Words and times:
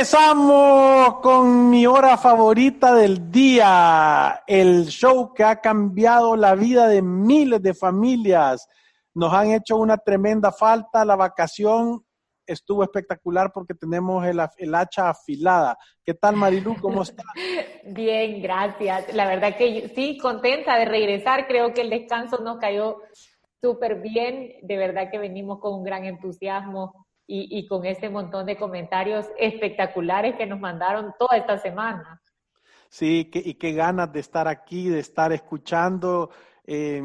Empezamos 0.00 1.20
con 1.20 1.68
mi 1.68 1.84
hora 1.84 2.16
favorita 2.16 2.94
del 2.94 3.30
día, 3.30 4.42
el 4.46 4.86
show 4.86 5.34
que 5.34 5.44
ha 5.44 5.60
cambiado 5.60 6.36
la 6.36 6.54
vida 6.54 6.88
de 6.88 7.02
miles 7.02 7.60
de 7.60 7.74
familias. 7.74 8.66
Nos 9.12 9.30
han 9.34 9.50
hecho 9.50 9.76
una 9.76 9.98
tremenda 9.98 10.52
falta, 10.52 11.04
la 11.04 11.16
vacación 11.16 12.02
estuvo 12.46 12.82
espectacular 12.82 13.52
porque 13.52 13.74
tenemos 13.74 14.24
el, 14.24 14.74
hacha 14.74 15.10
afilada. 15.10 15.76
¿Qué 16.02 16.14
tal 16.14 16.34
Marilu? 16.34 16.80
¿Cómo 16.80 17.02
está? 17.02 17.22
Bien, 17.84 18.40
gracias. 18.40 19.12
La 19.14 19.26
verdad 19.26 19.54
que 19.54 19.92
sí, 19.94 20.16
contenta 20.16 20.78
de 20.78 20.86
regresar. 20.86 21.46
Creo 21.46 21.74
que 21.74 21.82
el 21.82 21.90
descanso 21.90 22.38
nos 22.38 22.56
cayó 22.56 23.02
súper 23.60 24.00
bien. 24.00 24.54
De 24.62 24.78
verdad 24.78 25.10
que 25.10 25.18
venimos 25.18 25.58
con 25.60 25.74
un 25.74 25.84
gran 25.84 26.06
entusiasmo 26.06 27.06
y, 27.32 27.66
con 27.68 27.86
este 27.86 28.08
montón 28.08 28.44
de 28.46 28.56
comentarios 28.56 29.26
espectaculares 29.38 30.34
que 30.36 30.46
nos 30.46 30.58
mandaron 30.58 31.14
toda 31.16 31.36
esta 31.36 31.58
semana. 31.58 32.20
Sí, 32.88 33.30
y 33.32 33.54
qué 33.54 33.72
ganas 33.72 34.12
de 34.12 34.18
estar 34.18 34.48
aquí, 34.48 34.88
de 34.88 34.98
estar 34.98 35.32
escuchando. 35.32 36.30
Eh, 36.66 37.02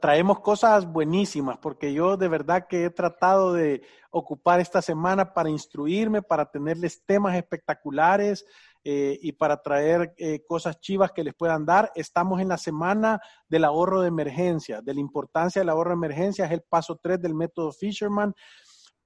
traemos 0.00 0.40
cosas 0.40 0.90
buenísimas, 0.90 1.58
porque 1.58 1.92
yo 1.92 2.16
de 2.16 2.28
verdad 2.28 2.66
que 2.66 2.86
he 2.86 2.90
tratado 2.90 3.52
de 3.52 3.82
ocupar 4.10 4.58
esta 4.58 4.80
semana 4.80 5.34
para 5.34 5.50
instruirme, 5.50 6.22
para 6.22 6.50
tenerles 6.50 7.04
temas 7.04 7.36
espectaculares 7.36 8.46
eh, 8.84 9.18
y 9.20 9.32
para 9.32 9.60
traer 9.60 10.14
eh, 10.16 10.42
cosas 10.48 10.80
chivas 10.80 11.12
que 11.12 11.24
les 11.24 11.34
puedan 11.34 11.66
dar. 11.66 11.92
Estamos 11.94 12.40
en 12.40 12.48
la 12.48 12.56
semana 12.56 13.20
del 13.48 13.64
ahorro 13.64 14.00
de 14.00 14.08
emergencia, 14.08 14.80
de 14.80 14.94
la 14.94 15.00
importancia 15.00 15.60
del 15.60 15.68
ahorro 15.68 15.90
de 15.90 15.96
emergencia, 15.96 16.46
es 16.46 16.52
el 16.52 16.62
paso 16.62 16.98
3 17.02 17.20
del 17.20 17.34
método 17.34 17.70
Fisherman. 17.70 18.34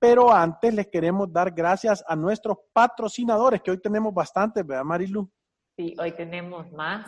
Pero 0.02 0.32
antes 0.32 0.74
les 0.74 0.88
queremos 0.88 1.32
dar 1.32 1.52
gracias 1.52 2.04
a 2.08 2.16
nuestros 2.16 2.58
patrocinadores, 2.72 3.62
que 3.62 3.70
hoy 3.70 3.78
tenemos 3.78 4.12
bastantes, 4.12 4.66
¿verdad, 4.66 4.82
Marilu? 4.82 5.30
Sí, 5.76 5.94
hoy 5.96 6.10
tenemos 6.10 6.72
más. 6.72 7.06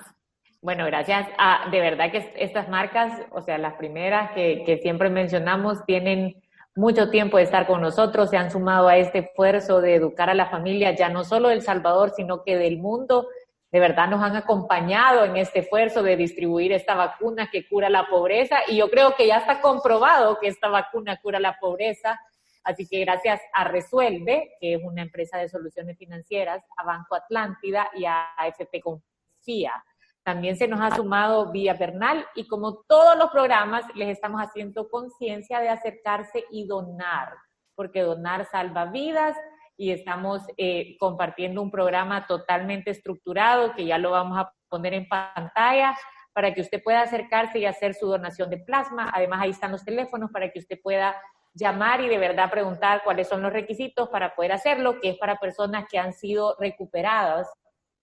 Bueno, 0.62 0.86
gracias 0.86 1.26
a, 1.36 1.68
de 1.72 1.80
verdad 1.80 2.12
que 2.12 2.32
estas 2.36 2.68
marcas, 2.68 3.20
o 3.32 3.42
sea, 3.42 3.58
las 3.58 3.74
primeras 3.74 4.30
que, 4.30 4.62
que 4.64 4.78
siempre 4.78 5.10
mencionamos, 5.10 5.84
tienen 5.86 6.40
mucho 6.76 7.10
tiempo 7.10 7.38
de 7.38 7.42
estar 7.42 7.66
con 7.66 7.80
nosotros, 7.80 8.30
se 8.30 8.36
han 8.36 8.52
sumado 8.52 8.86
a 8.86 8.96
este 8.96 9.18
esfuerzo 9.18 9.80
de 9.80 9.96
educar 9.96 10.30
a 10.30 10.34
la 10.34 10.46
familia, 10.46 10.94
ya 10.94 11.08
no 11.08 11.24
solo 11.24 11.48
del 11.48 11.62
Salvador, 11.62 12.12
sino 12.14 12.44
que 12.44 12.56
del 12.56 12.78
mundo. 12.78 13.26
De 13.72 13.80
verdad 13.80 14.06
nos 14.06 14.22
han 14.22 14.36
acompañado 14.36 15.24
en 15.24 15.36
este 15.36 15.58
esfuerzo 15.58 16.04
de 16.04 16.16
distribuir 16.16 16.70
esta 16.72 16.94
vacuna 16.94 17.50
que 17.50 17.66
cura 17.66 17.90
la 17.90 18.06
pobreza 18.06 18.58
y 18.68 18.76
yo 18.76 18.88
creo 18.88 19.16
que 19.16 19.26
ya 19.26 19.38
está 19.38 19.60
comprobado 19.60 20.38
que 20.38 20.46
esta 20.46 20.68
vacuna 20.68 21.16
cura 21.20 21.40
la 21.40 21.58
pobreza 21.58 22.20
Así 22.64 22.88
que 22.88 23.00
gracias 23.00 23.40
a 23.52 23.64
Resuelve, 23.64 24.56
que 24.58 24.74
es 24.74 24.80
una 24.82 25.02
empresa 25.02 25.38
de 25.38 25.48
soluciones 25.48 25.98
financieras, 25.98 26.64
a 26.76 26.84
Banco 26.84 27.14
Atlántida 27.14 27.90
y 27.94 28.06
a 28.06 28.34
AFP 28.36 28.80
Confía. 28.80 29.84
También 30.24 30.56
se 30.56 30.66
nos 30.66 30.80
ha 30.80 30.96
sumado 30.96 31.52
Vía 31.52 31.74
Bernal 31.74 32.26
y 32.34 32.48
como 32.48 32.82
todos 32.88 33.18
los 33.18 33.30
programas, 33.30 33.84
les 33.94 34.08
estamos 34.08 34.40
haciendo 34.40 34.88
conciencia 34.88 35.60
de 35.60 35.68
acercarse 35.68 36.46
y 36.50 36.66
donar, 36.66 37.34
porque 37.74 38.00
donar 38.00 38.46
salva 38.46 38.86
vidas 38.86 39.36
y 39.76 39.90
estamos 39.90 40.40
eh, 40.56 40.96
compartiendo 40.98 41.60
un 41.60 41.70
programa 41.70 42.26
totalmente 42.26 42.90
estructurado 42.90 43.74
que 43.74 43.84
ya 43.84 43.98
lo 43.98 44.12
vamos 44.12 44.38
a 44.38 44.50
poner 44.70 44.94
en 44.94 45.06
pantalla 45.08 45.94
para 46.32 46.54
que 46.54 46.62
usted 46.62 46.82
pueda 46.82 47.02
acercarse 47.02 47.58
y 47.58 47.66
hacer 47.66 47.94
su 47.94 48.06
donación 48.06 48.48
de 48.48 48.58
plasma. 48.58 49.10
Además, 49.14 49.42
ahí 49.42 49.50
están 49.50 49.72
los 49.72 49.84
teléfonos 49.84 50.30
para 50.30 50.50
que 50.50 50.58
usted 50.58 50.80
pueda 50.82 51.14
llamar 51.54 52.00
y 52.00 52.08
de 52.08 52.18
verdad 52.18 52.50
preguntar 52.50 53.02
cuáles 53.04 53.28
son 53.28 53.42
los 53.42 53.52
requisitos 53.52 54.08
para 54.08 54.34
poder 54.34 54.50
hacerlo, 54.52 55.00
que 55.00 55.10
es 55.10 55.18
para 55.18 55.38
personas 55.38 55.84
que 55.90 55.98
han 55.98 56.12
sido 56.12 56.56
recuperadas 56.58 57.48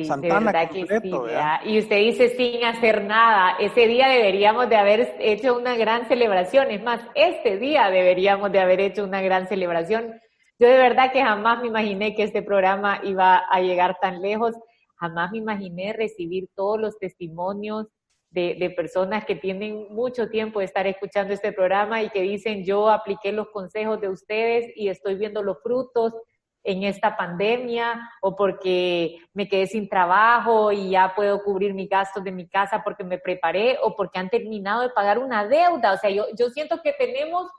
Santana 0.02 0.66
completo, 0.66 1.26
Y 1.64 1.78
usted 1.78 1.96
dice 1.98 2.30
sin 2.30 2.64
hacer 2.64 3.04
nada. 3.04 3.56
Ese 3.58 3.86
día 3.86 4.08
deberíamos 4.08 4.66
de 4.70 4.76
haber 4.76 5.14
hecho 5.18 5.58
una 5.58 5.76
gran 5.76 6.08
celebración. 6.08 6.70
Es 6.70 6.82
más, 6.82 7.02
este 7.14 7.58
día 7.58 7.90
deberíamos 7.90 8.50
de 8.50 8.60
haber 8.60 8.80
hecho 8.80 9.04
una 9.04 9.20
gran 9.20 9.46
celebración. 9.46 10.18
Yo 10.58 10.68
de 10.68 10.78
verdad 10.78 11.12
que 11.12 11.22
jamás 11.22 11.60
me 11.60 11.68
imaginé 11.68 12.14
que 12.14 12.22
este 12.22 12.42
programa 12.42 13.00
iba 13.04 13.36
a 13.36 13.60
llegar 13.60 13.98
tan 14.00 14.22
lejos. 14.22 14.54
Jamás 14.96 15.32
me 15.32 15.38
imaginé 15.38 15.92
recibir 15.92 16.48
todos 16.54 16.80
los 16.80 16.98
testimonios 16.98 17.88
de, 18.30 18.72
personas 18.76 19.24
que 19.24 19.34
tienen 19.34 19.86
mucho 19.90 20.28
tiempo 20.28 20.58
de 20.58 20.66
estar 20.66 20.86
escuchando 20.86 21.32
este 21.32 21.52
programa 21.52 22.02
y 22.02 22.10
que 22.10 22.22
dicen, 22.22 22.64
yo 22.64 22.90
apliqué 22.90 23.32
los 23.32 23.48
consejos 23.48 24.00
de 24.00 24.08
ustedes 24.08 24.70
y 24.76 24.88
estoy 24.88 25.16
viendo 25.16 25.42
los 25.42 25.62
frutos 25.62 26.14
en 26.64 26.82
esta 26.82 27.16
pandemia 27.16 27.98
o 28.20 28.36
porque 28.36 29.16
me 29.32 29.48
quedé 29.48 29.66
sin 29.66 29.88
trabajo 29.88 30.70
y 30.70 30.90
ya 30.90 31.14
puedo 31.14 31.42
cubrir 31.42 31.72
mis 31.72 31.88
gastos 31.88 32.22
de 32.24 32.32
mi 32.32 32.48
casa 32.48 32.82
porque 32.84 33.04
me 33.04 33.18
preparé 33.18 33.78
o 33.82 33.96
porque 33.96 34.18
han 34.18 34.28
terminado 34.28 34.82
de 34.82 34.90
pagar 34.90 35.18
una 35.18 35.46
deuda. 35.46 35.94
O 35.94 35.96
sea, 35.96 36.10
yo, 36.10 36.26
yo 36.36 36.50
siento 36.50 36.80
que 36.82 36.92
tenemos 36.92 37.50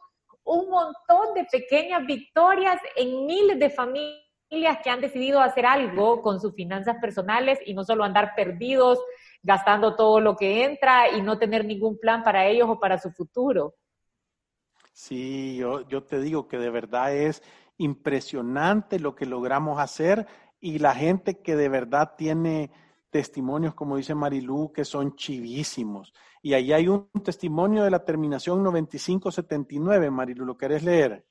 un 0.43 0.69
montón 0.69 1.33
de 1.33 1.45
pequeñas 1.45 2.05
victorias 2.05 2.79
en 2.95 3.25
miles 3.25 3.57
de 3.57 3.69
familias 3.69 4.19
que 4.83 4.89
han 4.89 5.01
decidido 5.01 5.39
hacer 5.41 5.65
algo 5.65 6.21
con 6.21 6.39
sus 6.39 6.53
finanzas 6.53 6.97
personales 6.99 7.59
y 7.65 7.73
no 7.73 7.83
solo 7.83 8.03
andar 8.03 8.33
perdidos 8.35 8.99
gastando 9.41 9.95
todo 9.95 10.19
lo 10.19 10.35
que 10.35 10.63
entra 10.63 11.09
y 11.09 11.21
no 11.21 11.37
tener 11.37 11.65
ningún 11.65 11.97
plan 11.97 12.23
para 12.23 12.47
ellos 12.47 12.67
o 12.69 12.79
para 12.79 12.97
su 12.97 13.11
futuro. 13.11 13.75
Sí, 14.93 15.55
yo, 15.57 15.87
yo 15.87 16.03
te 16.03 16.19
digo 16.19 16.47
que 16.47 16.57
de 16.57 16.69
verdad 16.69 17.15
es 17.15 17.41
impresionante 17.77 18.99
lo 18.99 19.15
que 19.15 19.25
logramos 19.25 19.79
hacer 19.79 20.27
y 20.59 20.79
la 20.79 20.93
gente 20.93 21.41
que 21.41 21.55
de 21.55 21.69
verdad 21.69 22.15
tiene 22.17 22.71
testimonios, 23.09 23.73
como 23.73 23.97
dice 23.97 24.13
Marilú, 24.13 24.71
que 24.73 24.85
son 24.85 25.15
chivísimos. 25.15 26.13
Y 26.41 26.53
ahí 26.53 26.73
hay 26.73 26.87
un 26.87 27.09
testimonio 27.23 27.83
de 27.83 27.91
la 27.91 28.03
terminación 28.03 28.63
9579, 28.63 30.11
Marilú, 30.11 30.45
¿lo 30.45 30.57
querés 30.57 30.83
leer? 30.83 31.25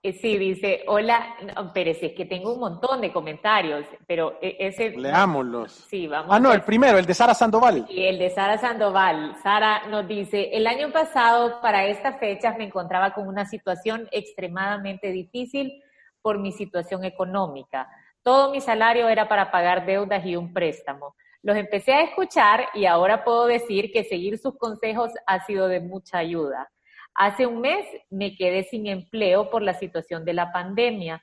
Eh, 0.00 0.12
sí, 0.12 0.38
dice, 0.38 0.84
hola, 0.86 1.34
no, 1.56 1.72
Pérez, 1.72 1.98
es 2.02 2.12
que 2.12 2.24
tengo 2.24 2.54
un 2.54 2.60
montón 2.60 3.00
de 3.00 3.12
comentarios, 3.12 3.84
pero 4.06 4.38
e, 4.40 4.56
ese... 4.60 4.90
Leámoslos. 4.90 5.72
Sí, 5.72 6.06
vamos. 6.06 6.30
Ah, 6.32 6.38
no, 6.38 6.52
el 6.52 6.62
primero, 6.62 6.98
el 6.98 7.04
de 7.04 7.14
Sara 7.14 7.34
Sandoval. 7.34 7.84
Sí, 7.88 8.06
el 8.06 8.16
de 8.16 8.30
Sara 8.30 8.58
Sandoval. 8.58 9.34
Sara 9.42 9.88
nos 9.88 10.06
dice, 10.06 10.50
el 10.52 10.68
año 10.68 10.92
pasado, 10.92 11.60
para 11.60 11.84
estas 11.86 12.20
fechas, 12.20 12.56
me 12.56 12.64
encontraba 12.64 13.12
con 13.12 13.26
una 13.26 13.44
situación 13.44 14.08
extremadamente 14.12 15.10
difícil 15.10 15.82
por 16.22 16.38
mi 16.38 16.52
situación 16.52 17.04
económica. 17.04 17.88
Todo 18.22 18.52
mi 18.52 18.60
salario 18.60 19.08
era 19.08 19.28
para 19.28 19.50
pagar 19.50 19.84
deudas 19.84 20.24
y 20.24 20.36
un 20.36 20.52
préstamo. 20.52 21.16
Los 21.42 21.56
empecé 21.56 21.94
a 21.94 22.02
escuchar 22.02 22.68
y 22.74 22.86
ahora 22.86 23.24
puedo 23.24 23.46
decir 23.46 23.90
que 23.92 24.04
seguir 24.04 24.38
sus 24.38 24.56
consejos 24.56 25.10
ha 25.26 25.44
sido 25.44 25.66
de 25.66 25.80
mucha 25.80 26.18
ayuda. 26.18 26.70
Hace 27.20 27.46
un 27.46 27.60
mes 27.60 27.84
me 28.10 28.36
quedé 28.36 28.62
sin 28.62 28.86
empleo 28.86 29.50
por 29.50 29.60
la 29.60 29.74
situación 29.74 30.24
de 30.24 30.34
la 30.34 30.52
pandemia 30.52 31.20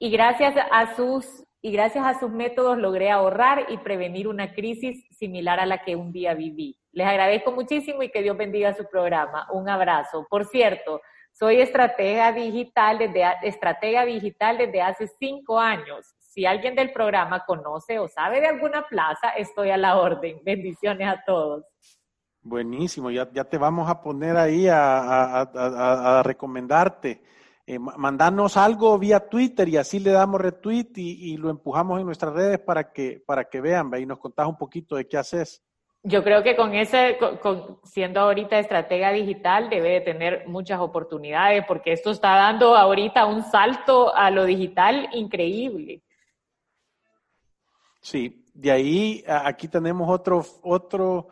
y 0.00 0.10
gracias 0.10 0.56
a 0.72 0.96
sus 0.96 1.44
y 1.62 1.70
gracias 1.70 2.04
a 2.04 2.18
sus 2.18 2.32
métodos 2.32 2.76
logré 2.76 3.08
ahorrar 3.08 3.66
y 3.68 3.78
prevenir 3.78 4.26
una 4.26 4.52
crisis 4.52 5.06
similar 5.16 5.60
a 5.60 5.64
la 5.64 5.84
que 5.84 5.94
un 5.94 6.10
día 6.10 6.34
viví. 6.34 6.76
Les 6.90 7.06
agradezco 7.06 7.52
muchísimo 7.52 8.02
y 8.02 8.10
que 8.10 8.20
Dios 8.20 8.36
bendiga 8.36 8.74
su 8.74 8.84
programa. 8.90 9.46
Un 9.52 9.68
abrazo. 9.68 10.26
Por 10.28 10.44
cierto, 10.44 11.00
soy 11.32 11.60
estratega 11.60 12.32
digital 12.32 12.98
desde, 12.98 13.24
estratega 13.44 14.04
digital 14.04 14.58
desde 14.58 14.82
hace 14.82 15.06
cinco 15.06 15.60
años. 15.60 16.16
Si 16.18 16.44
alguien 16.46 16.74
del 16.74 16.92
programa 16.92 17.44
conoce 17.46 18.00
o 18.00 18.08
sabe 18.08 18.40
de 18.40 18.48
alguna 18.48 18.88
plaza, 18.88 19.30
estoy 19.30 19.70
a 19.70 19.76
la 19.76 19.98
orden. 19.98 20.40
Bendiciones 20.44 21.06
a 21.06 21.22
todos. 21.24 21.64
Buenísimo, 22.44 23.10
ya, 23.10 23.26
ya 23.32 23.44
te 23.44 23.56
vamos 23.56 23.88
a 23.88 24.02
poner 24.02 24.36
ahí 24.36 24.66
a, 24.70 26.20
recomendarte. 26.22 27.22
Eh, 27.66 27.78
mandarnos 27.78 28.58
algo 28.58 28.98
vía 28.98 29.30
Twitter 29.30 29.66
y 29.70 29.78
así 29.78 29.98
le 29.98 30.10
damos 30.10 30.42
retweet 30.42 30.90
y, 30.96 31.38
lo 31.38 31.48
empujamos 31.48 31.98
en 31.98 32.04
nuestras 32.04 32.34
redes 32.34 32.58
para 32.58 32.92
que, 32.92 33.22
para 33.24 33.44
que 33.44 33.62
vean 33.62 33.90
y 33.98 34.04
nos 34.04 34.18
contás 34.18 34.46
un 34.46 34.58
poquito 34.58 34.96
de 34.96 35.08
qué 35.08 35.16
haces. 35.16 35.62
Yo 36.02 36.22
creo 36.22 36.42
que 36.42 36.54
con 36.54 36.74
ese, 36.74 37.16
siendo 37.84 38.20
ahorita 38.20 38.58
estratega 38.58 39.10
digital, 39.10 39.70
debe 39.70 39.92
de 39.92 40.00
tener 40.02 40.46
muchas 40.46 40.80
oportunidades 40.80 41.64
porque 41.66 41.92
esto 41.92 42.10
está 42.10 42.36
dando 42.36 42.76
ahorita 42.76 43.24
un 43.24 43.42
salto 43.42 44.14
a 44.14 44.30
lo 44.30 44.44
digital 44.44 45.08
increíble. 45.14 46.02
Sí, 48.02 48.44
de 48.52 48.70
ahí 48.70 49.24
aquí 49.26 49.66
tenemos 49.66 50.10
otro, 50.10 50.44
otro 50.62 51.28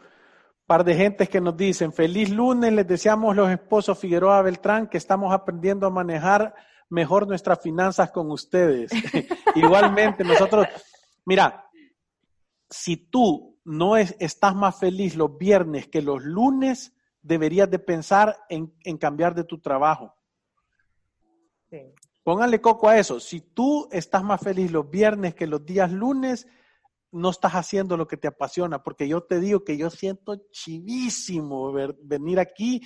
par 0.73 0.85
de 0.85 0.95
gentes 0.95 1.29
que 1.29 1.39
nos 1.39 1.55
dicen, 1.55 1.93
feliz 1.93 2.31
lunes, 2.31 2.73
les 2.73 2.89
deseamos 2.89 3.37
los 3.37 3.51
esposos 3.51 3.99
Figueroa 3.99 4.41
Beltrán 4.41 4.87
que 4.87 4.97
estamos 4.97 5.31
aprendiendo 5.31 5.87
a 5.87 5.91
manejar 5.91 6.55
mejor 6.89 7.29
nuestras 7.29 7.61
finanzas 7.61 8.11
con 8.11 8.31
ustedes. 8.31 8.91
Igualmente, 9.55 10.25
nosotros, 10.25 10.67
mira, 11.27 11.69
si 12.71 12.97
tú 12.97 13.61
no 13.67 13.99
estás 13.99 14.55
más 14.55 14.79
feliz 14.79 15.15
los 15.15 15.37
viernes 15.37 15.89
que 15.89 16.01
los 16.01 16.25
lunes, 16.25 16.97
deberías 17.21 17.71
de 17.71 17.79
pensar 17.79 18.35
en, 18.49 18.73
cambiar 18.99 19.35
de 19.35 19.45
tu 19.45 19.61
trabajo. 19.61 20.15
Pónganle 22.23 22.63
coco 22.63 22.89
a 22.89 22.97
eso. 22.97 23.21
Si 23.21 23.43
tú 23.43 23.91
estás 23.93 24.25
más 24.25 24.41
feliz 24.41 24.73
los 24.73 24.89
viernes 24.89 25.35
que 25.35 25.47
los 25.47 25.67
días 25.67 25.93
lunes, 25.93 26.47
no 27.13 27.31
estás 27.31 27.53
haciendo 27.53 27.97
lo 27.97 28.09
que 28.09 28.17
te 28.17 28.29
apasiona, 28.29 28.83
porque 28.83 29.07
yo 29.07 29.23
te 29.23 29.39
digo 29.39 29.65
que 29.65 29.77
yo 29.77 29.91
siento 29.91 30.37
chivísimo 30.51 31.73
venir 32.03 32.41
aquí 32.41 32.81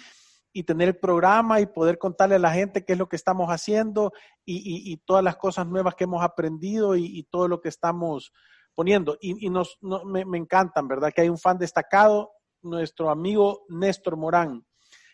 y 0.52 0.64
tener 0.64 0.88
el 0.88 0.96
programa 0.96 1.60
y 1.60 1.66
poder 1.66 1.98
contarle 1.98 2.36
a 2.36 2.40
la 2.40 2.52
gente 2.52 2.84
qué 2.84 2.94
es 2.94 2.98
lo 2.98 3.08
que 3.08 3.16
estamos 3.16 3.48
haciendo 3.48 4.12
y, 4.44 4.96
todas 5.04 5.22
las 5.22 5.36
cosas 5.36 5.66
nuevas 5.66 5.94
que 5.94 6.04
hemos 6.04 6.22
aprendido 6.22 6.96
y, 6.96 7.22
todo 7.30 7.46
lo 7.46 7.60
que 7.60 7.68
estamos 7.68 8.32
poniendo. 8.74 9.16
Y, 9.20 9.48
nos, 9.48 9.78
me, 9.80 10.24
me, 10.24 10.38
encantan, 10.38 10.88
¿verdad? 10.88 11.12
Que 11.14 11.22
hay 11.22 11.28
un 11.28 11.38
fan 11.38 11.58
destacado, 11.58 12.32
nuestro 12.62 13.10
amigo 13.10 13.64
Néstor 13.68 14.16
Morán. 14.16 14.66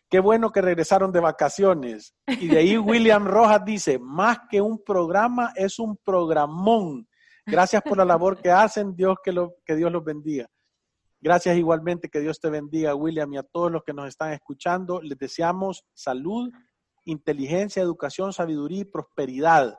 Qué 0.08 0.20
bueno 0.20 0.52
que 0.52 0.62
regresaron 0.62 1.10
de 1.10 1.20
vacaciones. 1.20 2.14
Y 2.26 2.48
de 2.48 2.58
ahí 2.58 2.76
William 2.78 3.26
Rojas 3.26 3.64
dice, 3.64 3.98
más 3.98 4.38
que 4.48 4.60
un 4.60 4.82
programa, 4.82 5.52
es 5.56 5.78
un 5.78 5.96
programón 5.96 7.08
Gracias 7.46 7.82
por 7.82 7.96
la 7.96 8.04
labor 8.04 8.40
que 8.40 8.50
hacen, 8.50 8.94
Dios 8.94 9.16
que, 9.22 9.32
lo, 9.32 9.56
que 9.64 9.74
Dios 9.74 9.90
los 9.90 10.04
bendiga. 10.04 10.48
Gracias 11.20 11.56
igualmente, 11.56 12.08
que 12.08 12.20
Dios 12.20 12.40
te 12.40 12.50
bendiga, 12.50 12.94
William, 12.94 13.32
y 13.32 13.36
a 13.36 13.42
todos 13.42 13.70
los 13.70 13.84
que 13.84 13.92
nos 13.92 14.08
están 14.08 14.32
escuchando. 14.32 15.00
Les 15.00 15.16
deseamos 15.18 15.84
salud, 15.94 16.52
inteligencia, 17.04 17.82
educación, 17.82 18.32
sabiduría 18.32 18.80
y 18.80 18.84
prosperidad, 18.84 19.78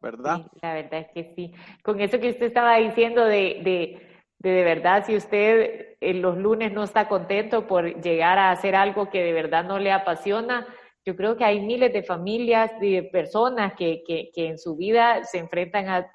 ¿verdad? 0.00 0.46
la 0.60 0.74
verdad 0.74 1.00
es 1.00 1.08
que 1.14 1.34
sí. 1.34 1.54
Con 1.84 2.00
eso 2.00 2.18
que 2.18 2.30
usted 2.30 2.46
estaba 2.46 2.78
diciendo 2.78 3.24
de, 3.24 3.60
de, 3.62 4.08
de, 4.38 4.50
de 4.50 4.64
verdad, 4.64 5.04
si 5.06 5.16
usted 5.16 5.96
en 6.00 6.20
los 6.20 6.36
lunes 6.36 6.72
no 6.72 6.82
está 6.82 7.06
contento 7.08 7.68
por 7.68 8.00
llegar 8.02 8.38
a 8.38 8.50
hacer 8.50 8.74
algo 8.74 9.08
que 9.08 9.22
de 9.22 9.32
verdad 9.32 9.64
no 9.64 9.78
le 9.78 9.92
apasiona, 9.92 10.66
yo 11.04 11.16
creo 11.16 11.36
que 11.36 11.44
hay 11.44 11.60
miles 11.60 11.92
de 11.92 12.04
familias, 12.04 12.70
de 12.80 13.08
personas 13.12 13.74
que, 13.74 14.04
que, 14.06 14.30
que 14.32 14.46
en 14.46 14.58
su 14.58 14.76
vida 14.76 15.24
se 15.24 15.38
enfrentan 15.38 16.06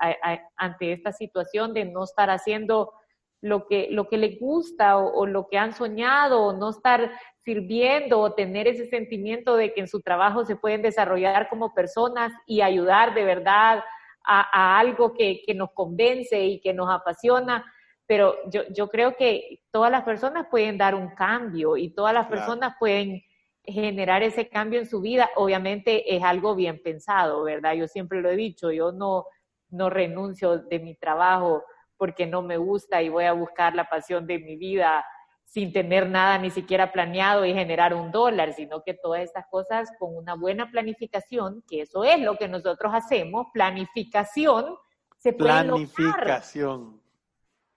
ante 0.55 0.93
esta 0.93 1.11
situación 1.11 1.73
de 1.73 1.85
no 1.85 2.05
estar 2.05 2.29
haciendo 2.29 2.93
lo 3.41 3.67
que, 3.67 3.89
lo 3.91 4.07
que 4.07 4.17
les 4.17 4.39
gusta 4.39 4.97
o, 4.97 5.25
lo 5.25 5.47
que 5.47 5.57
han 5.57 5.73
soñado, 5.73 6.43
o 6.43 6.53
no 6.53 6.69
estar 6.69 7.11
sirviendo 7.43 8.19
o 8.19 8.33
tener 8.33 8.67
ese 8.67 8.87
sentimiento 8.87 9.55
de 9.55 9.73
que 9.73 9.81
en 9.81 9.87
su 9.87 10.01
trabajo 10.01 10.45
se 10.45 10.55
pueden 10.55 10.81
desarrollar 10.81 11.49
como 11.49 11.73
personas 11.73 12.33
y 12.45 12.61
ayudar 12.61 13.13
de 13.13 13.25
verdad 13.25 13.83
a, 14.23 14.79
algo 14.79 15.13
que, 15.13 15.41
que, 15.45 15.53
nos 15.53 15.71
convence 15.71 16.43
y 16.45 16.59
que 16.59 16.73
nos 16.73 16.89
apasiona. 16.89 17.63
Pero 18.05 18.35
yo, 18.49 18.63
yo 18.73 18.89
creo 18.89 19.15
que 19.15 19.61
todas 19.71 19.91
las 19.91 20.03
personas 20.03 20.47
pueden 20.49 20.77
dar 20.77 20.95
un 20.95 21.09
cambio 21.09 21.77
y 21.77 21.93
todas 21.93 22.13
las 22.13 22.27
personas 22.27 22.75
pueden 22.79 23.21
generar 23.67 24.23
ese 24.23 24.47
cambio 24.47 24.79
en 24.79 24.87
su 24.87 25.01
vida, 25.01 25.29
obviamente 25.35 26.15
es 26.15 26.23
algo 26.23 26.55
bien 26.55 26.81
pensado, 26.81 27.43
¿verdad? 27.43 27.73
Yo 27.73 27.87
siempre 27.87 28.21
lo 28.21 28.29
he 28.29 28.37
dicho, 28.37 28.71
yo 28.71 28.93
no, 28.93 29.25
no 29.69 29.89
renuncio 29.89 30.59
de 30.59 30.79
mi 30.79 30.95
trabajo 30.95 31.63
porque 31.97 32.25
no 32.25 32.41
me 32.41 32.57
gusta 32.57 33.01
y 33.01 33.09
voy 33.09 33.25
a 33.25 33.33
buscar 33.33 33.75
la 33.75 33.89
pasión 33.89 34.25
de 34.25 34.39
mi 34.39 34.55
vida 34.55 35.05
sin 35.43 35.73
tener 35.73 36.09
nada 36.09 36.37
ni 36.37 36.49
siquiera 36.49 36.91
planeado 36.91 37.45
y 37.45 37.53
generar 37.53 37.93
un 37.93 38.11
dólar, 38.11 38.53
sino 38.53 38.83
que 38.83 38.93
todas 38.93 39.21
estas 39.21 39.45
cosas 39.49 39.89
con 39.99 40.15
una 40.15 40.35
buena 40.35 40.69
planificación, 40.71 41.63
que 41.67 41.81
eso 41.81 42.03
es 42.03 42.19
lo 42.19 42.37
que 42.37 42.47
nosotros 42.47 42.93
hacemos, 42.93 43.47
planificación, 43.53 44.75
se 45.17 45.33
pueden 45.33 45.67
planificación. 45.67 47.01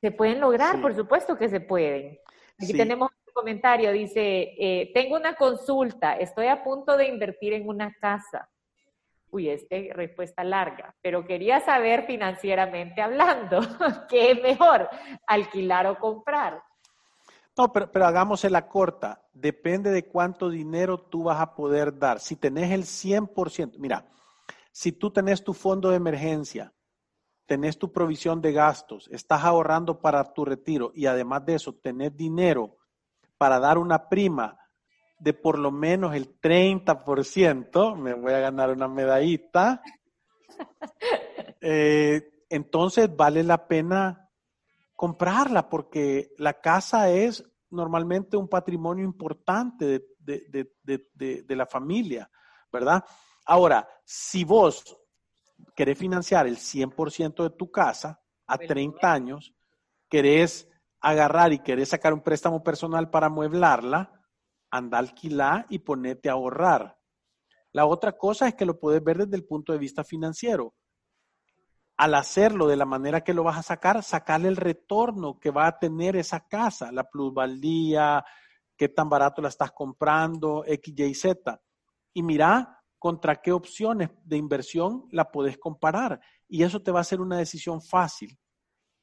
Se 0.00 0.10
pueden 0.10 0.40
lograr, 0.40 0.80
por 0.80 0.94
supuesto 0.94 1.36
que 1.36 1.48
se 1.48 1.60
pueden. 1.60 2.18
Aquí 2.60 2.72
tenemos 2.72 3.10
comentario 3.32 3.92
dice, 3.92 4.54
eh, 4.58 4.90
tengo 4.94 5.16
una 5.16 5.34
consulta, 5.34 6.16
estoy 6.16 6.46
a 6.46 6.62
punto 6.62 6.96
de 6.96 7.08
invertir 7.08 7.52
en 7.52 7.68
una 7.68 7.94
casa. 8.00 8.48
Uy, 9.30 9.48
esta 9.48 9.76
respuesta 9.94 10.42
larga, 10.42 10.94
pero 11.00 11.24
quería 11.24 11.60
saber 11.60 12.04
financieramente 12.06 13.00
hablando, 13.00 13.60
¿qué 14.08 14.32
es 14.32 14.42
mejor, 14.42 14.88
alquilar 15.26 15.86
o 15.86 15.98
comprar? 15.98 16.62
No, 17.56 17.72
pero, 17.72 17.90
pero 17.92 18.10
la 18.50 18.66
corta. 18.66 19.22
Depende 19.32 19.90
de 19.90 20.06
cuánto 20.06 20.50
dinero 20.50 20.98
tú 20.98 21.24
vas 21.24 21.40
a 21.40 21.54
poder 21.54 21.98
dar. 21.98 22.18
Si 22.18 22.36
tenés 22.36 22.70
el 22.72 22.84
100%, 22.84 23.78
mira, 23.78 24.06
si 24.72 24.92
tú 24.92 25.10
tenés 25.10 25.44
tu 25.44 25.52
fondo 25.52 25.90
de 25.90 25.96
emergencia, 25.96 26.72
tenés 27.46 27.78
tu 27.78 27.92
provisión 27.92 28.40
de 28.40 28.52
gastos, 28.52 29.08
estás 29.10 29.44
ahorrando 29.44 30.00
para 30.00 30.32
tu 30.32 30.44
retiro 30.44 30.92
y 30.94 31.06
además 31.06 31.44
de 31.44 31.56
eso 31.56 31.74
tenés 31.74 32.16
dinero 32.16 32.76
para 33.40 33.58
dar 33.58 33.78
una 33.78 34.06
prima 34.10 34.58
de 35.18 35.32
por 35.32 35.58
lo 35.58 35.70
menos 35.70 36.14
el 36.14 36.38
30%, 36.38 37.96
me 37.96 38.12
voy 38.12 38.34
a 38.34 38.40
ganar 38.40 38.68
una 38.68 38.86
medallita, 38.86 39.82
eh, 41.62 42.44
entonces 42.50 43.16
vale 43.16 43.42
la 43.42 43.66
pena 43.66 44.28
comprarla 44.94 45.70
porque 45.70 46.34
la 46.36 46.60
casa 46.60 47.08
es 47.08 47.42
normalmente 47.70 48.36
un 48.36 48.46
patrimonio 48.46 49.06
importante 49.06 50.04
de, 50.18 51.56
la 51.56 51.64
familia, 51.64 52.30
¿verdad? 52.70 53.02
Ahora, 53.46 53.88
si 54.04 54.44
vos 54.44 54.98
querés 55.74 55.98
financiar 55.98 56.46
el 56.46 56.58
100% 56.58 57.42
de 57.42 57.56
tu 57.56 57.70
casa 57.70 58.20
a 58.46 58.58
30 58.58 59.10
años, 59.10 59.54
querés 60.10 60.69
agarrar 61.00 61.52
y 61.52 61.60
querés 61.60 61.90
sacar 61.90 62.12
un 62.12 62.22
préstamo 62.22 62.62
personal 62.62 63.10
para 63.10 63.26
amueblarla, 63.26 64.12
anda 64.70 64.98
a 64.98 65.00
alquilar 65.00 65.66
y 65.68 65.80
ponete 65.80 66.28
a 66.28 66.32
ahorrar. 66.32 66.98
La 67.72 67.86
otra 67.86 68.16
cosa 68.16 68.48
es 68.48 68.54
que 68.54 68.66
lo 68.66 68.78
puedes 68.78 69.02
ver 69.02 69.18
desde 69.18 69.36
el 69.36 69.44
punto 69.44 69.72
de 69.72 69.78
vista 69.78 70.04
financiero. 70.04 70.74
Al 71.96 72.14
hacerlo 72.14 72.66
de 72.66 72.76
la 72.76 72.86
manera 72.86 73.22
que 73.22 73.34
lo 73.34 73.44
vas 73.44 73.58
a 73.58 73.62
sacar, 73.62 74.02
sacarle 74.02 74.48
el 74.48 74.56
retorno 74.56 75.38
que 75.38 75.50
va 75.50 75.66
a 75.66 75.78
tener 75.78 76.16
esa 76.16 76.46
casa, 76.46 76.90
la 76.90 77.08
plusvalía, 77.08 78.24
qué 78.76 78.88
tan 78.88 79.08
barato 79.08 79.42
la 79.42 79.48
estás 79.48 79.72
comprando, 79.72 80.64
X, 80.66 80.94
Y, 80.96 81.14
Z. 81.14 81.60
Y 82.14 82.22
mira 82.22 82.82
contra 82.98 83.36
qué 83.36 83.52
opciones 83.52 84.10
de 84.24 84.36
inversión 84.36 85.06
la 85.10 85.30
puedes 85.30 85.58
comparar. 85.58 86.20
Y 86.48 86.62
eso 86.62 86.82
te 86.82 86.90
va 86.90 87.00
a 87.00 87.04
ser 87.04 87.20
una 87.20 87.36
decisión 87.36 87.82
fácil. 87.82 88.38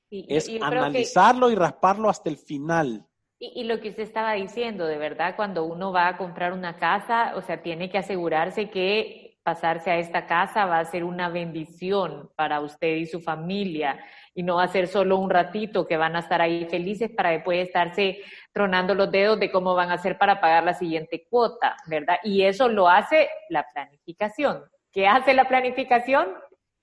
Es 0.09 0.49
analizarlo 0.61 1.49
y 1.49 1.55
rasparlo 1.55 2.09
hasta 2.09 2.29
el 2.29 2.37
final. 2.37 3.05
Y, 3.39 3.65
lo 3.65 3.79
que 3.79 3.89
usted 3.89 4.03
estaba 4.03 4.33
diciendo, 4.33 4.87
de 4.87 4.97
verdad, 4.97 5.35
cuando 5.35 5.63
uno 5.63 5.91
va 5.91 6.07
a 6.07 6.17
comprar 6.17 6.53
una 6.53 6.77
casa, 6.77 7.33
o 7.35 7.41
sea, 7.41 7.61
tiene 7.61 7.89
que 7.89 7.99
asegurarse 7.99 8.71
que 8.71 9.27
pasarse 9.43 9.91
a 9.91 9.97
esta 9.97 10.25
casa 10.25 10.65
va 10.65 10.79
a 10.79 10.83
ser 10.83 11.05
una 11.05 11.29
bendición 11.29 12.29
para 12.35 12.59
usted 12.59 12.95
y 12.95 13.05
su 13.05 13.21
familia 13.21 13.97
y 14.33 14.43
no 14.43 14.55
va 14.55 14.63
a 14.63 14.67
ser 14.67 14.87
solo 14.87 15.17
un 15.17 15.29
ratito 15.29 15.87
que 15.87 15.95
van 15.95 16.17
a 16.17 16.19
estar 16.19 16.41
ahí 16.41 16.65
felices 16.65 17.11
para 17.15 17.29
después 17.29 17.65
estarse 17.65 18.17
tronando 18.51 18.93
los 18.93 19.09
dedos 19.09 19.39
de 19.39 19.49
cómo 19.49 19.73
van 19.73 19.89
a 19.89 19.93
hacer 19.93 20.17
para 20.17 20.41
pagar 20.41 20.65
la 20.65 20.73
siguiente 20.73 21.25
cuota, 21.29 21.77
¿verdad? 21.85 22.17
Y 22.23 22.43
eso 22.43 22.67
lo 22.67 22.89
hace 22.89 23.29
la 23.47 23.65
planificación. 23.71 24.63
¿Qué 24.91 25.07
hace 25.07 25.33
la 25.33 25.47
planificación? 25.47 26.27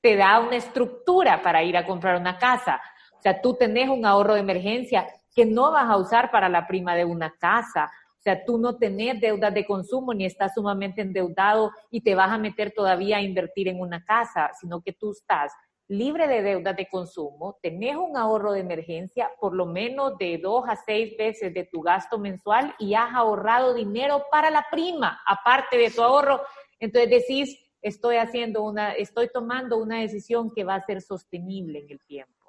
Te 0.01 0.17
da 0.17 0.41
una 0.41 0.57
estructura 0.57 1.43
para 1.43 1.63
ir 1.63 1.77
a 1.77 1.85
comprar 1.85 2.17
una 2.17 2.39
casa. 2.39 2.81
Sea, 3.25 3.41
tú 3.41 3.55
tenés 3.55 3.89
un 3.89 4.05
ahorro 4.05 4.35
de 4.35 4.41
emergencia 4.41 5.07
que 5.35 5.47
no 5.47 5.73
vas 5.73 5.89
a 5.89 5.97
usar 5.97 6.31
para 6.31 6.51
la 6.51 6.67
prima 6.67 6.95
de 6.95 7.07
una 7.07 7.33
casa. 7.41 7.91
O 8.19 8.21
sea, 8.21 8.45
tú 8.45 8.59
no 8.59 8.77
tenés 8.77 9.19
deudas 9.19 9.55
de 9.55 9.65
consumo 9.65 10.13
ni 10.13 10.27
estás 10.27 10.53
sumamente 10.53 11.01
endeudado 11.01 11.71
y 11.91 12.03
te 12.03 12.15
vas 12.15 12.31
a 12.31 12.37
meter 12.37 12.73
todavía 12.73 13.17
a 13.17 13.23
invertir 13.23 13.69
en 13.69 13.81
una 13.81 14.05
casa, 14.05 14.51
sino 14.61 14.83
que 14.83 14.93
tú 14.93 15.13
estás 15.13 15.55
libre 15.89 16.29
de 16.29 16.43
deudas 16.43 16.77
de 16.77 16.87
consumo, 16.87 17.59
tenés 17.63 17.97
un 17.97 18.15
ahorro 18.19 18.53
de 18.53 18.61
emergencia 18.61 19.31
por 19.41 19.55
lo 19.55 19.65
menos 19.65 20.19
de 20.19 20.37
dos 20.37 20.65
a 20.69 20.77
seis 20.77 21.17
veces 21.17 21.55
de 21.55 21.65
tu 21.65 21.81
gasto 21.81 22.19
mensual 22.19 22.75
y 22.79 22.93
has 22.93 23.15
ahorrado 23.15 23.73
dinero 23.73 24.25
para 24.31 24.51
la 24.51 24.67
prima, 24.71 25.23
aparte 25.27 25.79
de 25.79 25.91
tu 25.91 26.03
ahorro. 26.03 26.43
Entonces 26.79 27.09
decís, 27.09 27.59
estoy 27.81 28.17
haciendo 28.17 28.63
una, 28.65 28.93
estoy 28.93 29.31
tomando 29.33 29.79
una 29.79 30.01
decisión 30.01 30.51
que 30.55 30.65
va 30.65 30.75
a 30.75 30.85
ser 30.85 31.01
sostenible 31.01 31.79
en 31.79 31.91
el 31.91 32.05
tiempo. 32.05 32.44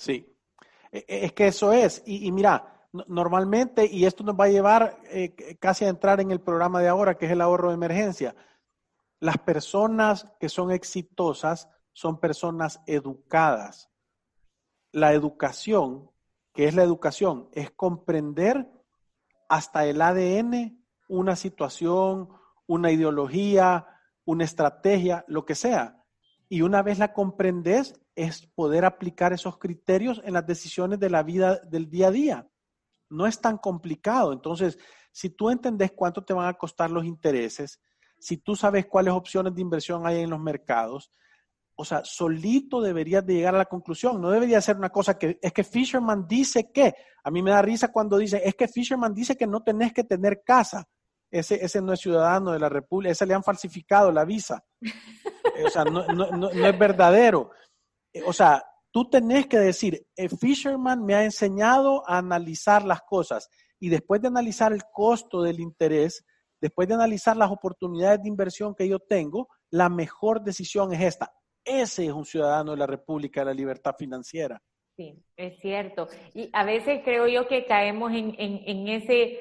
Sí, 0.00 0.34
e, 0.90 1.04
e, 1.06 1.26
es 1.26 1.32
que 1.34 1.48
eso 1.48 1.74
es. 1.74 2.02
Y, 2.06 2.32
mira, 2.32 2.88
normalmente, 3.06 3.84
y 3.84 4.06
esto 4.06 4.24
nos 4.24 4.34
va 4.34 4.44
a 4.44 4.48
llevar 4.48 4.98
eh, 5.10 5.58
casi 5.60 5.84
a 5.84 5.88
entrar 5.88 6.20
en 6.20 6.30
el 6.30 6.40
programa 6.40 6.80
de 6.80 6.88
ahora, 6.88 7.18
que 7.18 7.26
es 7.26 7.32
el 7.32 7.42
ahorro 7.42 7.68
de 7.68 7.74
emergencia, 7.74 8.34
las 9.18 9.36
personas 9.36 10.32
que 10.40 10.48
son 10.48 10.70
exitosas 10.70 11.68
son 11.92 12.18
personas 12.18 12.80
educadas. 12.86 13.90
La 14.90 15.12
educación, 15.12 16.10
que 16.54 16.64
es 16.64 16.74
la 16.74 16.82
educación, 16.82 17.50
es 17.52 17.70
comprender 17.70 18.72
hasta 19.50 19.84
el 19.84 20.00
ADN 20.00 20.82
una 21.08 21.36
situación, 21.36 22.30
una 22.66 22.90
ideología, 22.90 23.86
una 24.24 24.44
estrategia, 24.44 25.26
lo 25.28 25.44
que 25.44 25.54
sea. 25.54 26.02
Y 26.48 26.62
una 26.62 26.82
vez 26.82 26.98
la 26.98 27.12
comprendes, 27.12 28.00
es 28.22 28.46
poder 28.54 28.84
aplicar 28.84 29.32
esos 29.32 29.58
criterios 29.58 30.20
en 30.24 30.34
las 30.34 30.46
decisiones 30.46 31.00
de 31.00 31.08
la 31.08 31.22
vida 31.22 31.56
del 31.56 31.88
día 31.88 32.08
a 32.08 32.10
día. 32.10 32.48
No 33.08 33.26
es 33.26 33.40
tan 33.40 33.56
complicado. 33.56 34.32
Entonces, 34.32 34.78
si 35.10 35.30
tú 35.30 35.48
entendés 35.48 35.92
cuánto 35.92 36.22
te 36.22 36.34
van 36.34 36.46
a 36.46 36.54
costar 36.54 36.90
los 36.90 37.04
intereses, 37.04 37.80
si 38.18 38.36
tú 38.36 38.54
sabes 38.54 38.86
cuáles 38.86 39.14
opciones 39.14 39.54
de 39.54 39.62
inversión 39.62 40.06
hay 40.06 40.20
en 40.20 40.30
los 40.30 40.38
mercados, 40.38 41.10
o 41.74 41.84
sea, 41.84 42.04
solito 42.04 42.82
deberías 42.82 43.24
de 43.24 43.36
llegar 43.36 43.54
a 43.54 43.58
la 43.58 43.64
conclusión. 43.64 44.20
No 44.20 44.30
debería 44.30 44.60
ser 44.60 44.76
una 44.76 44.90
cosa 44.90 45.18
que 45.18 45.38
es 45.40 45.52
que 45.52 45.64
Fisherman 45.64 46.28
dice 46.28 46.70
que. 46.70 46.94
A 47.24 47.30
mí 47.30 47.42
me 47.42 47.52
da 47.52 47.62
risa 47.62 47.90
cuando 47.90 48.18
dice, 48.18 48.42
es 48.44 48.54
que 48.54 48.68
Fisherman 48.68 49.14
dice 49.14 49.36
que 49.36 49.46
no 49.46 49.62
tenés 49.62 49.94
que 49.94 50.04
tener 50.04 50.42
casa. 50.44 50.86
Ese, 51.30 51.64
ese 51.64 51.80
no 51.80 51.94
es 51.94 52.00
ciudadano 52.00 52.52
de 52.52 52.58
la 52.58 52.68
República, 52.68 53.12
ese 53.12 53.24
le 53.24 53.34
han 53.34 53.42
falsificado 53.42 54.12
la 54.12 54.24
visa. 54.24 54.62
O 55.62 55.68
sea, 55.68 55.84
no, 55.84 56.06
no 56.06 56.48
es 56.48 56.78
verdadero. 56.78 57.50
O 58.26 58.32
sea, 58.32 58.64
tú 58.90 59.08
tenés 59.08 59.46
que 59.46 59.58
decir, 59.58 60.06
el 60.16 60.30
Fisherman 60.30 61.04
me 61.04 61.14
ha 61.14 61.24
enseñado 61.24 62.02
a 62.08 62.18
analizar 62.18 62.84
las 62.84 63.02
cosas 63.02 63.48
y 63.78 63.88
después 63.88 64.20
de 64.20 64.28
analizar 64.28 64.72
el 64.72 64.82
costo 64.92 65.42
del 65.42 65.60
interés, 65.60 66.24
después 66.60 66.88
de 66.88 66.94
analizar 66.94 67.36
las 67.36 67.50
oportunidades 67.50 68.22
de 68.22 68.28
inversión 68.28 68.74
que 68.74 68.88
yo 68.88 68.98
tengo, 68.98 69.48
la 69.70 69.88
mejor 69.88 70.42
decisión 70.42 70.92
es 70.92 71.00
esta. 71.00 71.32
Ese 71.64 72.06
es 72.06 72.12
un 72.12 72.24
ciudadano 72.24 72.72
de 72.72 72.78
la 72.78 72.86
República 72.86 73.40
de 73.40 73.46
la 73.46 73.54
Libertad 73.54 73.94
Financiera. 73.98 74.60
Sí, 74.96 75.22
es 75.36 75.58
cierto. 75.60 76.08
Y 76.34 76.50
a 76.52 76.64
veces 76.64 77.00
creo 77.04 77.26
yo 77.26 77.48
que 77.48 77.64
caemos 77.64 78.12
en, 78.12 78.34
en, 78.38 78.88
ese, 78.88 79.40